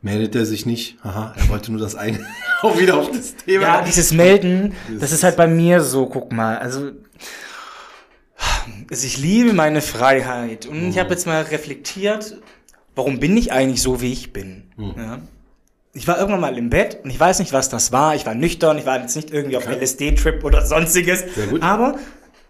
[0.00, 0.96] meldet er sich nicht.
[1.02, 2.24] Haha, er wollte nur das eine.
[2.62, 3.62] auch wieder auf das Thema.
[3.62, 6.92] Ja, dieses Melden, das ist halt bei mir so, guck mal, also
[8.90, 12.36] also ich liebe meine Freiheit und ich habe jetzt mal reflektiert,
[12.96, 14.64] warum bin ich eigentlich so, wie ich bin?
[14.96, 15.20] Ja.
[15.92, 18.14] Ich war irgendwann mal im Bett und ich weiß nicht, was das war.
[18.16, 21.24] Ich war nüchtern, ich war jetzt nicht irgendwie auf LSD-Trip oder sonstiges.
[21.34, 21.62] Sehr gut.
[21.62, 21.94] Aber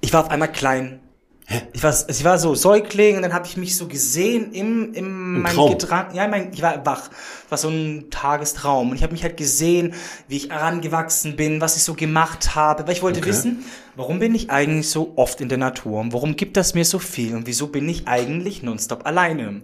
[0.00, 1.00] ich war auf einmal klein.
[1.48, 1.62] Hä?
[1.72, 5.42] Ich war, ich war so Säugling und dann habe ich mich so gesehen im, im
[5.42, 5.70] mein Traum.
[5.78, 6.12] Gedrang.
[6.12, 7.08] Ja, mein, ich war wach.
[7.08, 8.90] Das war so ein Tagestraum.
[8.90, 9.94] Und ich habe mich halt gesehen,
[10.26, 12.84] wie ich herangewachsen bin, was ich so gemacht habe.
[12.88, 13.28] Weil ich wollte Okay.
[13.28, 13.64] wissen,
[13.96, 16.00] warum bin ich eigentlich so oft in der Natur?
[16.00, 17.34] Und warum gibt das mir so viel?
[17.34, 19.62] Und wieso bin ich eigentlich nonstop alleine?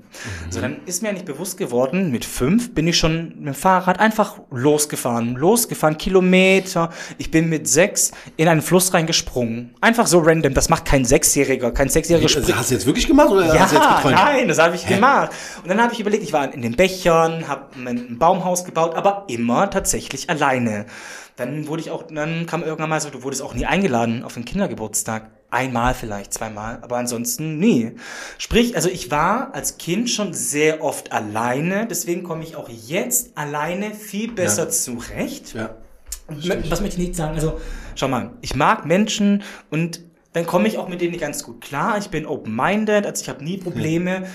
[0.51, 4.01] So, dann ist mir eigentlich bewusst geworden, mit fünf bin ich schon mit dem Fahrrad
[4.01, 5.37] einfach losgefahren.
[5.37, 6.91] Losgefahren, Kilometer.
[7.19, 9.75] Ich bin mit sechs in einen Fluss reingesprungen.
[9.81, 10.55] Einfach so random.
[10.55, 11.71] Das macht kein Sechsjähriger.
[11.73, 14.15] Kein Sechsjähriger springt hast du jetzt wirklich gemacht oder ja, hast du jetzt geträumt?
[14.15, 15.33] nein, das habe ich gemacht.
[15.63, 19.25] Und dann habe ich überlegt, ich war in den Bechern, habe ein Baumhaus gebaut, aber
[19.29, 20.87] immer tatsächlich alleine.
[21.45, 24.35] Dann wurde ich auch, dann kam irgendwann mal so, du wurdest auch nie eingeladen auf
[24.35, 25.31] den Kindergeburtstag.
[25.51, 27.93] Einmal vielleicht, zweimal, aber ansonsten nie.
[28.39, 33.37] Sprich, also ich war als Kind schon sehr oft alleine, deswegen komme ich auch jetzt
[33.37, 34.69] alleine viel besser Ja.
[34.71, 35.55] zurecht.
[35.55, 35.75] Ja.
[36.71, 37.35] Was möchte ich nicht sagen?
[37.35, 37.61] Also,
[37.97, 40.01] schau mal, ich mag Menschen und
[40.33, 41.99] dann komme ich auch mit denen ganz gut klar.
[41.99, 44.27] Ich bin open-minded, also ich habe nie Probleme,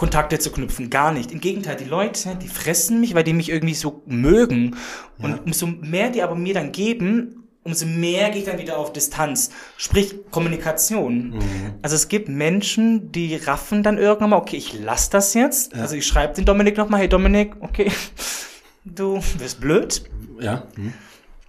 [0.00, 0.88] Kontakte zu knüpfen.
[0.88, 1.30] Gar nicht.
[1.30, 4.76] Im Gegenteil, die Leute, die fressen mich, weil die mich irgendwie so mögen.
[5.18, 8.94] Und umso mehr die aber mir dann geben, umso mehr gehe ich dann wieder auf
[8.94, 9.50] Distanz.
[9.76, 11.34] Sprich, Kommunikation.
[11.82, 15.74] Also es gibt Menschen, die raffen dann irgendwann mal, okay, ich lass das jetzt.
[15.74, 17.92] Also ich schreibe den Dominik nochmal, hey Dominik, okay,
[18.86, 20.02] du wirst blöd.
[20.40, 20.62] Ja.
[20.76, 20.94] Hm.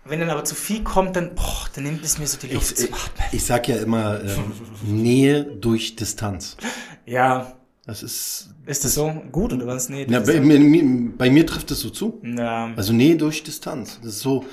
[0.03, 2.79] Wenn dann aber zu viel kommt, dann, boah, dann nimmt es mir so die Luft
[2.79, 3.27] Ich, ich, Atmen.
[3.31, 4.51] ich sag ja immer, ähm,
[4.83, 6.57] Nähe durch Distanz.
[7.05, 7.53] Ja,
[7.85, 8.49] Das ist.
[8.65, 9.89] ist das so gut oder was?
[9.89, 12.21] Nee, Ja, bei, mir, bei mir trifft es so zu.
[12.23, 12.71] ja.
[12.75, 13.99] Also Nähe durch Distanz.
[14.03, 14.45] Das ist so.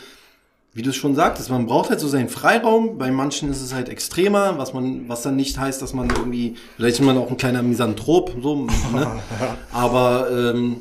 [0.72, 2.96] wie du es schon sagtest, man braucht halt so seinen Freiraum.
[2.98, 6.54] Bei manchen ist es halt extremer, was man, was dann nicht heißt, dass man irgendwie,
[6.76, 9.20] vielleicht ist man auch ein kleiner Misanthrop, so, ne?
[9.72, 10.76] Aber ähm,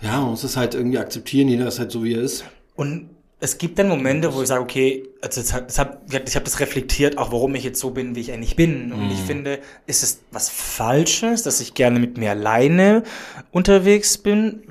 [0.00, 2.44] ja, man muss es halt irgendwie akzeptieren, jeder ist halt so, wie er ist.
[2.76, 6.58] Und es gibt dann Momente, wo ich sage, okay, also das hab, ich habe das
[6.58, 8.92] reflektiert, auch warum ich jetzt so bin, wie ich eigentlich bin.
[8.92, 13.02] Und ich finde, ist es was Falsches, dass ich gerne mit mir alleine
[13.50, 14.62] unterwegs bin?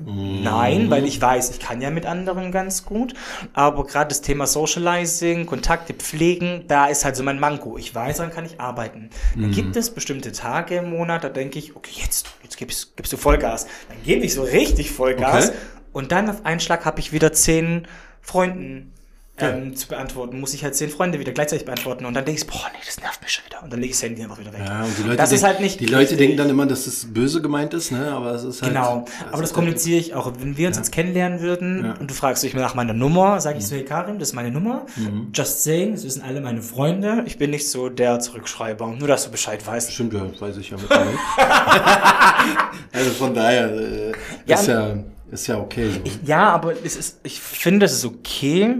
[0.42, 3.14] Nein, weil ich weiß, ich kann ja mit anderen ganz gut.
[3.52, 7.78] Aber gerade das Thema Socializing, Kontakte pflegen, da ist halt so mein Manko.
[7.78, 9.10] Ich weiß, dann kann ich arbeiten.
[9.36, 13.12] Dann gibt es bestimmte Tage im Monat, da denke ich, okay, jetzt, jetzt gibst, gibst
[13.12, 13.68] du Vollgas.
[13.88, 15.50] Dann gebe ich so richtig Vollgas.
[15.50, 15.58] Okay.
[15.92, 17.86] Und dann auf einen Schlag habe ich wieder zehn
[18.26, 18.92] Freunden
[19.38, 20.40] ähm, zu beantworten.
[20.40, 22.06] Muss ich halt zehn Freunde wieder gleichzeitig beantworten.
[22.06, 23.62] Und dann denke ich, boah, nee, das nervt mich schon wieder.
[23.62, 24.60] Und dann lege ich das Handy einfach wieder weg.
[24.64, 26.86] Ja, und die Leute, das ist denk- halt nicht die Leute denken dann immer, dass
[26.86, 28.12] es böse gemeint ist, ne?
[28.12, 28.72] Aber es ist halt.
[28.72, 30.32] Genau, es aber das ist kommuniziere ich auch.
[30.40, 31.94] Wenn wir uns jetzt kennenlernen würden Ja.
[32.00, 34.50] und du fragst mich nach meiner Nummer, sage ich so, hey Karim, das ist meine
[34.50, 34.86] Nummer.
[34.96, 35.28] Mhm.
[35.34, 37.22] Just saying, das wissen alle meine Freunde.
[37.26, 39.92] Ich bin nicht so der Zurückschreiber, nur dass du Bescheid weißt.
[39.92, 40.78] Stimmt, ja, weiß ich ja
[42.92, 44.12] also von daher äh,
[44.46, 44.96] Ja, ist, ja,
[45.30, 45.90] ist ja okay.
[45.90, 46.00] So.
[46.24, 48.76] Ja, aber es ist, ich finde, es ist okay.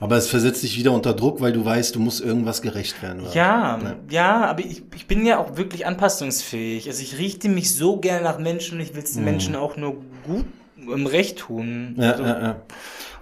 [0.00, 3.22] Aber es versetzt dich wieder unter Druck, weil du weißt, du musst irgendwas gerecht werden.
[3.22, 3.32] oder?
[3.34, 3.94] Ja, Ja.
[4.10, 6.88] ja, aber ich, ich bin ja auch wirklich anpassungsfähig.
[6.88, 9.76] Also ich richte mich so gerne nach Menschen und ich will es den Menschen auch
[9.76, 10.44] nur gut
[10.76, 11.94] im Recht tun.
[11.96, 12.02] Mhm.
[12.02, 12.56] Ja, Also, ja, ja.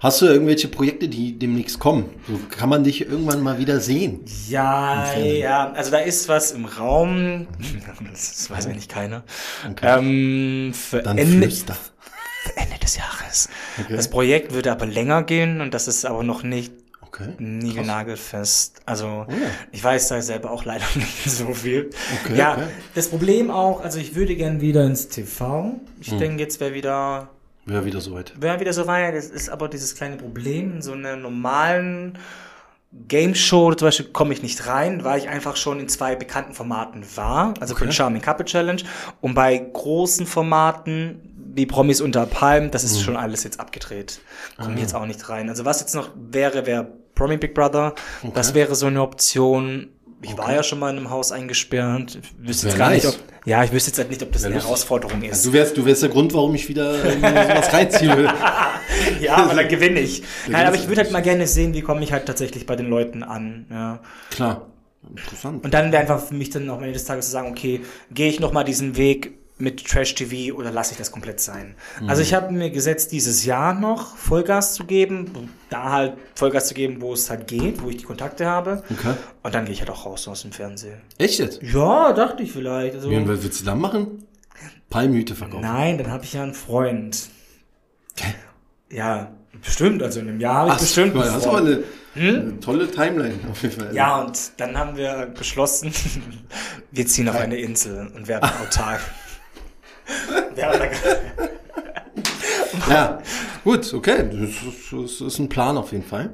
[0.03, 2.09] Hast du irgendwelche Projekte, die demnächst kommen?
[2.27, 4.19] So kann man dich irgendwann mal wieder sehen.
[4.49, 7.47] Ja, ja, also da ist was im Raum,
[8.11, 9.23] das weiß eigentlich keiner,
[9.71, 9.97] Okay.
[9.99, 11.77] ähm, für Dann Ende, flüster.
[12.43, 13.47] für Ende des Jahres.
[13.81, 13.95] Okay.
[13.95, 16.73] Das Projekt würde aber länger gehen und das ist aber noch nicht
[17.07, 17.29] Okay.
[17.37, 18.81] niegelnagelfest.
[18.85, 19.35] Also ja.
[19.71, 21.91] ich weiß da selber auch leider nicht so viel.
[22.25, 22.63] Okay, ja, okay.
[22.95, 25.79] das Problem auch, also ich würde gern wieder ins TV.
[26.01, 26.17] Ich Hm.
[26.19, 27.29] denke, jetzt wäre wieder
[27.65, 28.33] Wäre wieder soweit.
[28.39, 29.15] wäre wieder so weit.
[29.15, 30.75] Das ist aber dieses kleine Problem.
[30.75, 32.17] In so einer normalen
[33.07, 36.53] Game Show zum Beispiel komme ich nicht rein, weil ich einfach schon in zwei bekannten
[36.53, 37.53] Formaten war.
[37.59, 38.81] Also für den Charming Couple Challenge.
[39.21, 44.21] Und bei großen Formaten wie Promis unter Palm, das ist schon alles jetzt abgedreht.
[44.57, 44.63] Ah.
[44.63, 45.49] Komme ich jetzt auch nicht rein.
[45.49, 47.93] Also was jetzt noch wäre, wäre Promi Big Brother.
[48.33, 49.89] Das wäre so eine Option.
[50.23, 52.17] Ich war ja schon mal in einem Haus eingesperrt.
[52.21, 53.15] Ich wüsste jetzt gar nicht, ob,
[53.45, 54.55] ja, ich wüsste jetzt halt nicht, ob das eine.
[54.55, 55.45] Herausforderung ist.
[55.45, 58.29] Du wärst, du wärst der Grund, warum ich wieder sowas reinziehen will.
[59.19, 60.23] Ja, aber dann gewinne ich.
[60.47, 62.87] Nein, aber ich würde halt mal gerne sehen, wie komme ich halt tatsächlich bei den
[62.87, 63.65] Leuten an.
[63.69, 63.99] Ja.
[64.29, 64.67] Klar.
[65.09, 65.63] Interessant.
[65.63, 67.81] Und dann wäre einfach für mich dann auch am Ende des Tages zu sagen, okay,
[68.11, 71.75] gehe ich nochmal diesen Weg mit Trash TV oder lasse ich das komplett sein?
[72.07, 72.27] Also Mhm.
[72.27, 77.01] ich habe mir gesetzt, dieses Jahr noch Vollgas zu geben, da halt Vollgas zu geben,
[77.01, 78.83] wo es halt geht, wo ich die Kontakte habe.
[78.91, 79.13] Okay.
[79.43, 80.99] Und dann gehe ich halt auch raus aus dem Fernsehen.
[81.17, 81.61] Echt jetzt?
[81.61, 82.95] Ja, dachte ich vielleicht.
[82.95, 84.25] Also, Wie, was willst du dann machen?
[84.89, 85.61] Palmhüte verkaufen.
[85.63, 87.29] nein, dann habe ich ja einen Freund.
[88.19, 88.33] Hä?
[88.91, 89.31] Ja,
[89.63, 90.03] bestimmt.
[90.03, 91.83] Also in einem Jahr habe ich Ach, bestimmt einen Das ist aber Freund.
[92.15, 93.95] eine, eine tolle Timeline auf jeden Fall.
[93.95, 95.91] Ja, und dann haben wir beschlossen,
[96.91, 99.01] wir ziehen auf eine Insel und werden autark.
[102.89, 103.19] Ja,
[103.63, 104.25] gut, okay.
[104.29, 104.57] Das ist,
[104.91, 106.33] das ist ein Plan auf jeden Fall.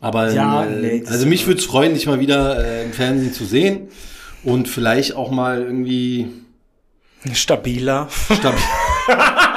[0.00, 3.44] Aber Ja, äh, also mich würde es freuen, dich mal wieder äh, im Fernsehen zu
[3.44, 3.88] sehen
[4.42, 6.28] und vielleicht auch mal irgendwie
[7.32, 8.08] Stabiler.
[8.10, 8.58] stabil.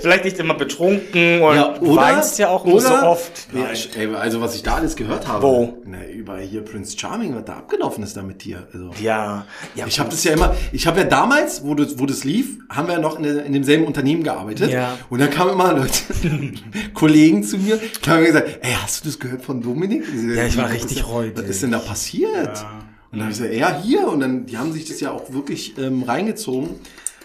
[0.00, 3.48] Vielleicht nicht immer betrunken und Ja, du oder- weinst ja auch immer so oder- oft.
[3.54, 5.42] Ja, ich- ey, also was ich da alles gehört habe.
[5.42, 5.78] Wo?
[5.84, 8.66] Na, über hier Prince Charming, was da abgelaufen ist da mit dir.
[8.72, 8.90] Also.
[9.02, 9.86] Ja, ja.
[9.86, 12.88] Ich habe das ja immer, ich habe ja damals, wo das, wo das lief, haben
[12.88, 14.70] wir ja noch in, der, in demselben Unternehmen gearbeitet.
[14.70, 14.98] Ja.
[15.10, 15.90] Und dann kamen immer Leute,
[16.94, 20.04] Kollegen zu mir, die haben mir gesagt, ey, hast du das gehört von Dominik?
[20.34, 21.38] Ja, ich war richtig ist- räudig.
[21.38, 22.64] Was ist denn da passiert?
[23.10, 24.06] Und dann habe ich gesagt, ja, hier.
[24.08, 26.70] Und dann, die haben sich das ja auch wirklich ähm, reingezogen.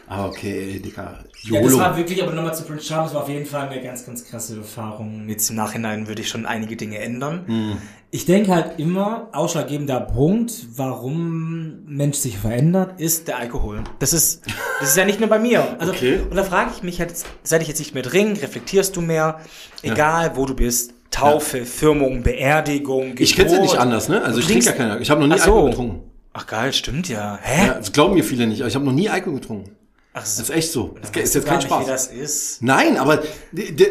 [0.07, 3.45] Aber okay, Digga, Ja, das war wirklich, aber nochmal zu Prince Charles, war auf jeden
[3.45, 5.27] Fall eine ganz, ganz krasse Erfahrung.
[5.29, 7.43] Jetzt im Nachhinein würde ich schon einige Dinge ändern.
[7.47, 7.77] Hm.
[8.11, 13.83] Ich denke halt immer, ausschlaggebender Punkt, warum Mensch sich verändert, ist der Alkohol.
[13.99, 14.41] Das ist,
[14.79, 15.77] das ist ja nicht nur bei mir.
[15.79, 16.19] Also, Okay.
[16.29, 19.39] Und da frage ich mich halt, seit ich jetzt nicht mehr trinke, reflektierst du mehr,
[19.81, 23.79] egal wo du bist, Taufe, Firmung, Beerdigung, ich kenn's ja nicht Geburt.
[23.83, 24.21] anders, ne?
[24.23, 24.99] Also Du ich trinke ja trinkst- keine.
[25.01, 25.45] Ich habe noch nie so.
[25.53, 25.99] Alkohol getrunken.
[26.33, 27.37] Ach geil, stimmt ja.
[27.41, 27.67] Hä?
[27.67, 29.71] Ja, das glauben mir viele nicht, aber ich habe noch nie Alkohol getrunken.
[30.15, 30.43] Ach Das so.
[30.43, 30.95] ist echt so.
[31.01, 31.87] Das ist jetzt kein nicht, wie Spaß.
[31.87, 32.61] das ist.
[32.61, 33.23] Nein, aber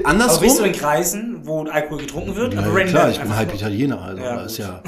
[0.04, 0.36] andersrum.
[0.36, 2.54] Aber bist du in Kreisen, wo Alkohol getrunken wird?
[2.54, 4.66] Ja, ja, klar, ich bin halb Italiener, also Ja, das ist gut.
[4.66, 4.82] ja.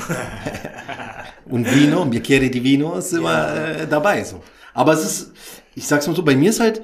[1.47, 4.43] Und Vino, Bicchiere di Vino ist immer äh, dabei so.
[4.72, 5.32] Aber es ist,
[5.74, 6.82] ich sag's mal so, bei mir ist halt,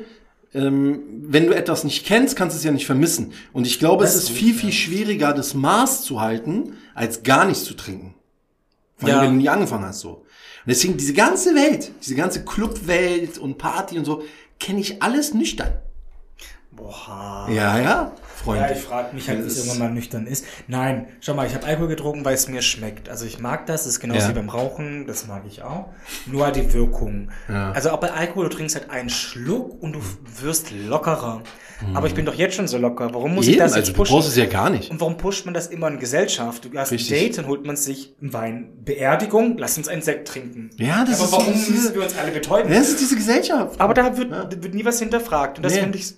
[0.53, 3.33] ähm, wenn du etwas nicht kennst, kannst du es ja nicht vermissen.
[3.53, 6.75] Und ich glaube, Das es ist ist viel, gut, viel schwieriger, das Maß zu halten,
[6.95, 8.15] als gar nichts zu trinken.
[8.97, 9.23] Vor allem, Ja.
[9.23, 10.20] wenn du nie angefangen hast so.
[10.65, 14.23] Und deswegen diese ganze Welt, diese ganze Clubwelt und Party und so,
[14.59, 15.73] kenne ich alles nüchtern.
[16.73, 17.49] Boah.
[17.51, 18.13] Ja, ja.
[18.37, 18.61] Freund.
[18.61, 20.45] Ja, ich frage mich halt, wie es irgendwann mal nüchtern ist.
[20.67, 23.09] Nein, schau mal, ich habe Alkohol getrunken, weil es mir schmeckt.
[23.09, 24.29] Also ich mag das, das ist genauso Ja.
[24.31, 25.89] wie beim Rauchen, das mag ich auch.
[26.27, 27.31] Nur halt die Wirkung.
[27.49, 27.73] Ja.
[27.73, 30.01] Also auch bei Alkohol, du trinkst halt einen Schluck und du
[30.41, 31.43] wirst lockerer.
[31.95, 33.13] Aber ich bin doch jetzt schon so locker.
[33.15, 34.15] Warum muss ich Eben, das also jetzt du pushen?
[34.15, 34.91] brauchst es ja gar nicht.
[34.91, 36.65] Und warum pusht man das immer in Gesellschaft?
[36.65, 37.11] Du hast Richtig.
[37.17, 38.69] ein Date, dann holt man sich einen Wein.
[38.85, 40.71] Beerdigung, lass uns einen Sekt trinken.
[40.77, 42.73] Ja, das Aber ist warum diese- müssen wir uns alle betäuben?
[42.73, 43.81] Ja, das ist diese Gesellschaft.
[43.81, 45.59] Aber da wird, da wird nie was hinterfragt.
[45.59, 45.81] Und das Nee.
[45.81, 46.13] finde ich.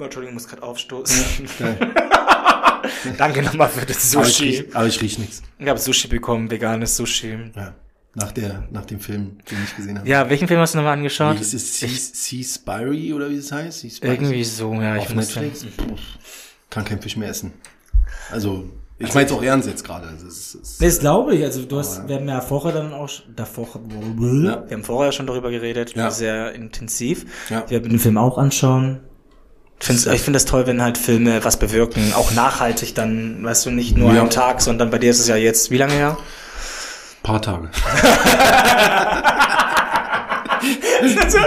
[0.00, 1.48] Oh, Entschuldigung, ich muss gerade aufstoßen.
[1.58, 1.76] Geil.
[3.18, 4.64] Danke nochmal für das ich Sushi.
[4.72, 5.42] aber ich riech nichts.
[5.58, 7.36] Ich habe Sushi bekommen, veganes Sushi.
[7.56, 7.74] Ja.
[8.18, 10.08] Nach, der, nach dem Film, den ich gesehen habe.
[10.08, 11.36] Ja, welchen Film hast du nochmal angeschaut?
[11.36, 11.78] Wie ist es?
[11.78, 13.84] Sea- Seaspiracy oder wie es heißt?
[14.02, 15.66] Irgendwie so, ja, ich Auf muss Netflix?
[16.70, 17.52] Kann kein Fisch mehr essen.
[18.30, 18.64] Also,
[18.98, 20.08] ich meine es auch ernst jetzt gerade.
[20.08, 21.44] Also, es ist- Das glaube ich.
[21.44, 23.68] Also du hast, wir haben ja vorher dann auch davor.
[24.20, 24.64] Ja.
[24.68, 26.10] Wir haben vorher schon darüber geredet, Ja.
[26.10, 27.24] sehr intensiv.
[27.48, 27.62] Ja.
[27.68, 29.00] Wir werden den Film auch anschauen.
[29.80, 33.66] Ich finde ich find das toll, wenn halt Filme was bewirken, auch nachhaltig dann, weißt
[33.66, 34.22] du, nicht nur Ja.
[34.22, 36.18] einen Tag, sondern bei dir ist es ja jetzt, wie lange her?
[37.28, 37.68] Paar Tage.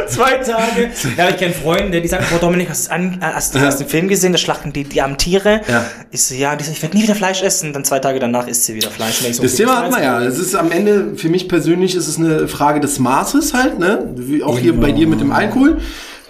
[0.07, 0.91] Zwei Tage.
[1.17, 3.59] Habe ich keinen Freund, der die sagt, Frau Dominik, hast du, an, äh, hast, du
[3.59, 5.61] hast den Film gesehen, da schlachten die, die armen Tiere.
[5.67, 5.85] Ja.
[6.11, 7.73] Ich so, ja, die so, ich werde nie wieder Fleisch essen.
[7.73, 9.15] Dann zwei Tage danach isst sie wieder Fleisch.
[9.15, 10.21] So, Das okay, Thema das hat man ja.
[10.21, 14.05] Es ist am Ende, für mich persönlich, ist es eine Frage des Maßes halt, ne?
[14.15, 15.79] Wie auch hier bei dir mit dem Alkohol.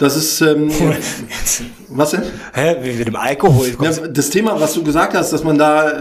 [0.02, 0.68] Das ist, ähm,
[1.90, 2.22] was denn?
[2.52, 3.68] Hä, wie mit dem Alkohol?
[3.80, 5.94] Ja, das Thema, was du gesagt hast, dass man da, äh,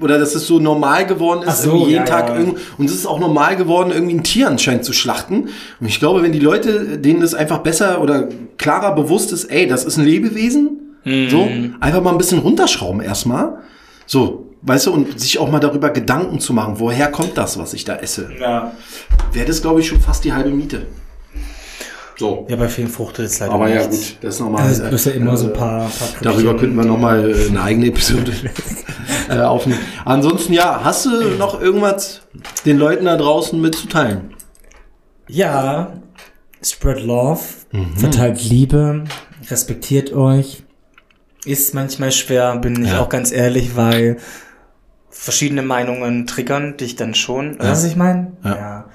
[0.00, 2.36] oder dass es so normal geworden ist, so, irgendwie jeden ja, Tag ja.
[2.36, 5.48] irgend- und es ist auch normal geworden, irgendwie ein Tier anscheinend zu schlachten.
[5.80, 8.28] Und ich glaube, wenn die Leute, denen das einfach besser oder
[8.58, 10.96] klarer bewusst ist, ey, das ist ein Lebewesen,
[11.28, 11.48] so,
[11.80, 13.60] einfach mal ein bisschen runterschrauben erstmal.
[14.06, 17.74] So, weißt du, und sich auch mal darüber Gedanken zu machen, woher kommt das, was
[17.74, 18.72] ich da esse, Ja.
[19.32, 20.86] wäre das, glaube ich, schon fast die halbe Miete.
[22.18, 22.46] So.
[22.48, 24.08] ja, bei vielen fruchtet es leider Aber ja, nichts.
[24.14, 24.62] gut, das ist nochmal.
[24.62, 26.58] Also, du hast ja immer so ein paar, paar Darüber Krüppchen.
[26.58, 28.32] könnten wir nochmal eine eigene Episode
[29.30, 29.78] äh, aufnehmen.
[30.04, 32.22] Ansonsten, ja, hast du noch irgendwas
[32.66, 34.34] den Leuten da draußen mitzuteilen?
[35.28, 35.92] Ja,
[36.62, 37.40] spread love,
[37.70, 37.96] Mhm.
[37.96, 39.04] verteilt Liebe,
[39.50, 40.62] respektiert euch.
[41.44, 43.00] Ist manchmal schwer, bin ich Ja.
[43.00, 44.16] auch ganz ehrlich, weil
[45.10, 47.52] verschiedene Meinungen triggern dich dann schon.
[47.58, 48.32] Du, was ich meine?
[48.44, 48.86] Ja.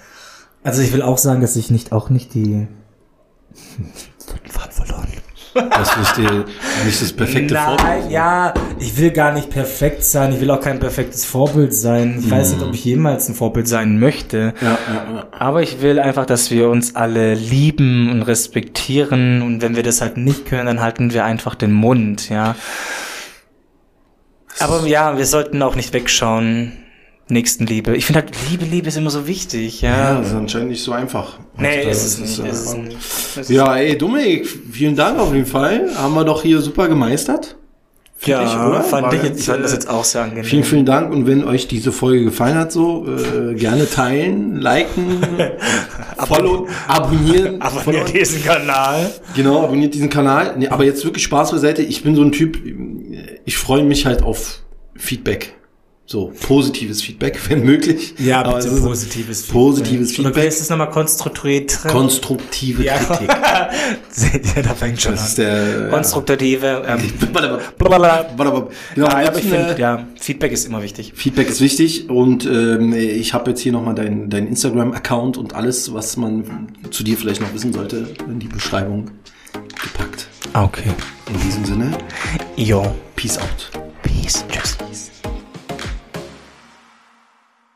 [0.63, 2.67] Also ich will auch sagen, dass ich nicht auch nicht die
[4.49, 5.08] Faden verloren.
[5.54, 6.45] Das ist dir
[6.84, 8.12] nicht das perfekte Nein, Vorbild.
[8.12, 10.34] ja, ich will gar nicht perfekt sein.
[10.34, 12.18] Ich will auch kein perfektes Vorbild sein.
[12.20, 14.56] Ich weiß nicht, ob ich jemals ein Vorbild sein möchte.
[14.62, 14.78] Ja, ja,
[15.14, 15.28] ja.
[15.32, 19.43] Aber ich will einfach, dass wir uns alle lieben und respektieren.
[19.43, 22.56] Und wenn wir das halt nicht können, dann halten wir einfach den Mund, ja.
[24.60, 26.82] Aber ja, wir sollten auch nicht wegschauen.
[27.34, 27.95] Nächstenliebe.
[27.97, 30.17] Ich finde halt, Liebe, Liebe ist immer so wichtig, Ja, ja.
[30.19, 31.39] das ist anscheinend nicht so einfach.
[31.57, 32.39] nee, Und, ist es nicht.
[32.39, 32.97] äh, Ist es nicht.
[33.38, 35.89] Ist- Ja, ey, Dominik, vielen Dank auf jeden Fall.
[35.97, 37.57] Haben wir doch hier super gemeistert.
[38.15, 38.81] Find ja, ich, oder?
[38.84, 40.45] fand War ich, jetzt, ich fand das äh, jetzt auch sehr angenehm.
[40.45, 45.17] Vielen, vielen Dank und wenn euch diese Folge gefallen hat, so äh, gerne teilen, liken,
[46.27, 49.11] follow, abonnieren, Abonniert follow, diesen Kanal.
[49.36, 50.55] genau, abonniert diesen Kanal.
[50.57, 51.81] Nee, aber jetzt wirklich Spaß beiseite.
[51.81, 52.57] Ich bin so ein Typ,
[53.43, 54.59] ich freue mich halt auf
[54.95, 55.53] Feedback.
[56.14, 58.14] So, positives Feedback, wenn möglich.
[58.20, 59.51] Ja, Aber bitte es ist positives Feedback.
[59.51, 61.80] Positives Oder Feedback, ist das nochmal konstruiert?
[61.88, 62.97] konstruktive Ja.
[62.99, 63.32] Kritik.
[64.11, 65.26] Seht ihr, da fängt schon Das an.
[65.28, 65.89] ist der...
[65.89, 66.84] Konstruktive.
[66.88, 66.99] Ähm.
[67.80, 71.14] Genau, Nein, aber ich finde, äh, ja, Feedback ist immer wichtig.
[71.16, 75.95] Feedback ist wichtig und ähm, ich habe jetzt hier nochmal deinen dein Instagram-Account und alles,
[75.95, 79.09] was man zu dir vielleicht noch wissen sollte, in die Beschreibung
[79.82, 80.28] gepackt.
[80.53, 80.91] Okay.
[81.34, 81.91] In diesem Sinne,
[82.55, 82.86] Jo.
[83.16, 83.72] Peace out.
[84.03, 84.45] Peace.
[84.51, 84.78] Tschüss.